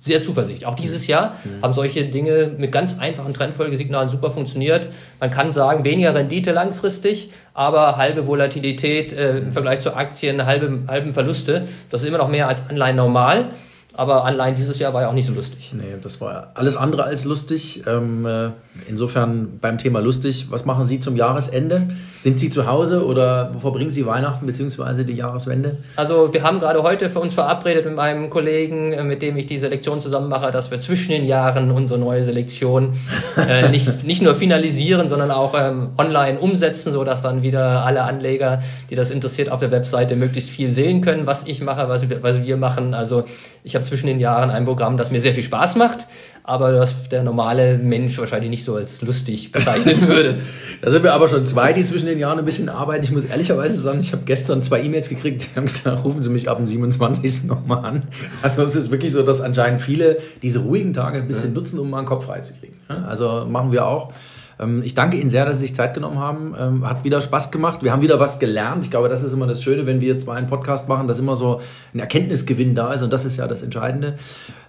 sehr 0.00 0.20
zuversichtlich. 0.20 0.66
Auch 0.66 0.74
dieses 0.74 1.06
Jahr 1.06 1.36
mhm. 1.44 1.62
haben 1.62 1.74
solche 1.74 2.04
Dinge 2.06 2.50
mit 2.58 2.72
ganz 2.72 2.98
einfachen 2.98 3.32
Trendfolgesignalen 3.34 4.08
super 4.08 4.32
funktioniert. 4.32 4.88
Man 5.20 5.30
kann 5.30 5.52
sagen, 5.52 5.84
weniger 5.84 6.14
Rendite 6.14 6.50
langfristig, 6.50 7.30
aber 7.52 7.96
halbe 7.96 8.26
Volatilität 8.26 9.12
äh, 9.12 9.38
im 9.38 9.52
Vergleich 9.52 9.80
zu 9.80 9.94
Aktien, 9.94 10.44
halbe, 10.44 10.82
halben 10.88 11.14
Verluste. 11.14 11.68
Das 11.90 12.02
ist 12.02 12.08
immer 12.08 12.18
noch 12.18 12.28
mehr 12.28 12.48
als 12.48 12.68
Anleihen 12.68 12.96
normal. 12.96 13.50
Aber 13.96 14.24
allein 14.24 14.56
dieses 14.56 14.80
Jahr 14.80 14.92
war 14.92 15.02
ja 15.02 15.08
auch 15.08 15.14
nicht 15.14 15.26
so 15.26 15.32
lustig. 15.32 15.72
Nee, 15.72 15.94
das 16.02 16.20
war 16.20 16.50
alles 16.54 16.76
andere 16.76 17.04
als 17.04 17.24
lustig. 17.24 17.84
Ähm, 17.86 18.26
äh, 18.26 18.50
insofern 18.88 19.60
beim 19.60 19.78
Thema 19.78 20.00
lustig, 20.00 20.46
was 20.50 20.64
machen 20.64 20.84
Sie 20.84 20.98
zum 20.98 21.14
Jahresende? 21.14 21.86
Sind 22.18 22.40
Sie 22.40 22.50
zu 22.50 22.66
Hause 22.66 23.06
oder 23.06 23.50
wo 23.52 23.60
verbringen 23.60 23.92
Sie 23.92 24.04
Weihnachten 24.04 24.46
bzw. 24.46 25.04
die 25.04 25.12
Jahreswende? 25.12 25.76
Also 25.94 26.32
wir 26.32 26.42
haben 26.42 26.58
gerade 26.58 26.82
heute 26.82 27.08
für 27.08 27.20
uns 27.20 27.34
verabredet 27.34 27.84
mit 27.84 27.94
meinem 27.94 28.30
Kollegen, 28.30 28.92
äh, 28.92 29.04
mit 29.04 29.22
dem 29.22 29.36
ich 29.36 29.46
die 29.46 29.58
Selektion 29.58 30.00
zusammen 30.00 30.28
mache, 30.28 30.50
dass 30.50 30.72
wir 30.72 30.80
zwischen 30.80 31.10
den 31.10 31.24
Jahren 31.24 31.70
unsere 31.70 32.00
neue 32.00 32.24
Selektion 32.24 32.94
äh, 33.36 33.68
nicht, 33.70 34.02
nicht 34.02 34.22
nur 34.22 34.34
finalisieren, 34.34 35.06
sondern 35.06 35.30
auch 35.30 35.54
ähm, 35.56 35.90
online 35.98 36.40
umsetzen, 36.40 36.92
sodass 36.92 37.22
dann 37.22 37.42
wieder 37.42 37.86
alle 37.86 38.02
Anleger, 38.02 38.60
die 38.90 38.96
das 38.96 39.12
interessiert, 39.12 39.50
auf 39.50 39.60
der 39.60 39.70
Webseite 39.70 40.16
möglichst 40.16 40.50
viel 40.50 40.72
sehen 40.72 41.00
können, 41.00 41.28
was 41.28 41.46
ich 41.46 41.60
mache, 41.60 41.88
was 41.88 42.08
wir, 42.08 42.22
was 42.24 42.42
wir 42.42 42.56
machen. 42.56 42.92
Also 42.94 43.24
ich 43.62 43.76
habe 43.76 43.83
zwischen 43.84 44.06
den 44.06 44.20
Jahren 44.20 44.50
ein 44.50 44.64
Programm, 44.64 44.96
das 44.96 45.10
mir 45.10 45.20
sehr 45.20 45.34
viel 45.34 45.42
Spaß 45.42 45.76
macht, 45.76 46.06
aber 46.42 46.72
das 46.72 47.08
der 47.08 47.22
normale 47.22 47.78
Mensch 47.78 48.18
wahrscheinlich 48.18 48.50
nicht 48.50 48.64
so 48.64 48.74
als 48.74 49.02
lustig 49.02 49.52
bezeichnen 49.52 50.08
würde. 50.08 50.38
da 50.82 50.90
sind 50.90 51.02
wir 51.02 51.14
aber 51.14 51.28
schon 51.28 51.46
zwei, 51.46 51.72
die 51.72 51.84
zwischen 51.84 52.06
den 52.06 52.18
Jahren 52.18 52.38
ein 52.38 52.44
bisschen 52.44 52.68
arbeiten. 52.68 53.04
Ich 53.04 53.12
muss 53.12 53.24
ehrlicherweise 53.24 53.80
sagen, 53.80 54.00
ich 54.00 54.12
habe 54.12 54.22
gestern 54.24 54.62
zwei 54.62 54.82
E-Mails 54.82 55.08
gekriegt, 55.08 55.42
die 55.42 55.56
haben 55.56 55.66
gesagt, 55.66 56.04
rufen 56.04 56.22
Sie 56.22 56.30
mich 56.30 56.50
ab 56.50 56.56
dem 56.56 56.66
27. 56.66 57.44
nochmal 57.44 57.84
an. 57.84 58.02
Also 58.42 58.62
es 58.62 58.74
ist 58.74 58.90
wirklich 58.90 59.12
so, 59.12 59.22
dass 59.22 59.40
anscheinend 59.40 59.80
viele 59.80 60.18
diese 60.42 60.60
ruhigen 60.60 60.92
Tage 60.92 61.18
ein 61.18 61.26
bisschen 61.26 61.52
nutzen, 61.52 61.78
um 61.78 61.90
mal 61.90 61.98
einen 61.98 62.06
Kopf 62.06 62.26
frei 62.26 62.40
zu 62.40 62.52
kriegen. 62.54 62.76
Also 62.88 63.46
machen 63.48 63.72
wir 63.72 63.86
auch. 63.86 64.12
Ähm, 64.58 64.82
ich 64.84 64.94
danke 64.94 65.16
Ihnen 65.16 65.30
sehr, 65.30 65.44
dass 65.44 65.58
Sie 65.58 65.66
sich 65.66 65.74
Zeit 65.74 65.94
genommen 65.94 66.18
haben. 66.18 66.54
Ähm, 66.58 66.88
hat 66.88 67.04
wieder 67.04 67.20
Spaß 67.20 67.50
gemacht. 67.50 67.82
Wir 67.82 67.92
haben 67.92 68.02
wieder 68.02 68.20
was 68.20 68.38
gelernt. 68.38 68.84
Ich 68.84 68.90
glaube, 68.90 69.08
das 69.08 69.22
ist 69.22 69.32
immer 69.32 69.46
das 69.46 69.62
Schöne, 69.62 69.86
wenn 69.86 70.00
wir 70.00 70.18
zwei 70.18 70.34
einen 70.36 70.46
Podcast 70.46 70.88
machen, 70.88 71.08
dass 71.08 71.18
immer 71.18 71.36
so 71.36 71.60
ein 71.92 72.00
Erkenntnisgewinn 72.00 72.74
da 72.74 72.92
ist. 72.92 73.02
Und 73.02 73.12
das 73.12 73.24
ist 73.24 73.36
ja 73.36 73.46
das 73.46 73.62
Entscheidende. 73.62 74.16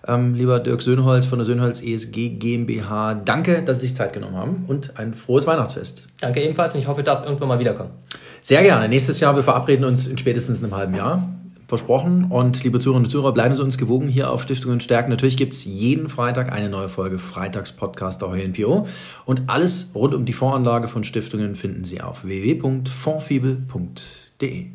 Ähm, 0.08 0.36
lieber 0.36 0.60
Dirk 0.60 0.82
Söhnholz 0.82 1.26
von 1.26 1.40
der 1.40 1.46
Söhnholz 1.46 1.82
ESG 1.82 2.30
GmbH, 2.30 3.16
danke, 3.16 3.64
dass 3.64 3.82
Sie 3.82 3.88
sich 3.88 3.96
Zeit 3.96 4.14
genommen 4.14 4.36
haben 4.36 4.66
und 4.68 4.98
ein 4.98 5.14
frohes 5.14 5.48
Weihnachtsfest. 5.48 6.08
Danke 6.22 6.42
ebenfalls 6.42 6.74
und 6.74 6.80
ich 6.82 6.88
hoffe, 6.88 7.02
ich 7.02 7.06
darf 7.06 7.26
irgendwann 7.26 7.48
mal 7.48 7.60
wiederkommen. 7.60 7.92
Sehr 8.42 8.62
gerne. 8.62 8.88
Nächstes 8.88 9.20
Jahr, 9.20 9.36
wir 9.36 9.44
verabreden 9.44 9.86
uns 9.86 10.08
in 10.08 10.18
spätestens 10.18 10.64
einem 10.64 10.76
halben 10.76 10.96
Jahr 10.96 11.35
versprochen. 11.68 12.26
Und 12.30 12.64
liebe 12.64 12.80
Zuhörerinnen 12.80 13.06
und 13.06 13.12
Zuhörer, 13.12 13.34
bleiben 13.34 13.54
Sie 13.54 13.64
uns 13.64 13.78
gewogen 13.78 14.08
hier 14.08 14.32
auf 14.32 14.42
Stiftungen 14.44 14.80
stärken. 14.82 15.10
Natürlich 15.10 15.38
gibt 15.38 15.54
es 15.54 15.66
jeden 15.66 16.10
Freitag 16.10 16.52
eine 16.52 16.70
neue 16.70 16.90
Folge 16.90 17.18
Freitagspodcast 17.18 18.22
der 18.22 18.30
HNPO. 18.30 18.88
Und 19.26 19.44
alles 19.48 19.92
rund 19.96 20.14
um 20.14 20.26
die 20.26 20.34
Voranlage 20.34 20.88
von 20.88 21.04
Stiftungen 21.04 21.56
finden 21.56 21.84
Sie 21.84 22.02
auf 22.02 22.24
www.fondfibel.de. 22.24 24.68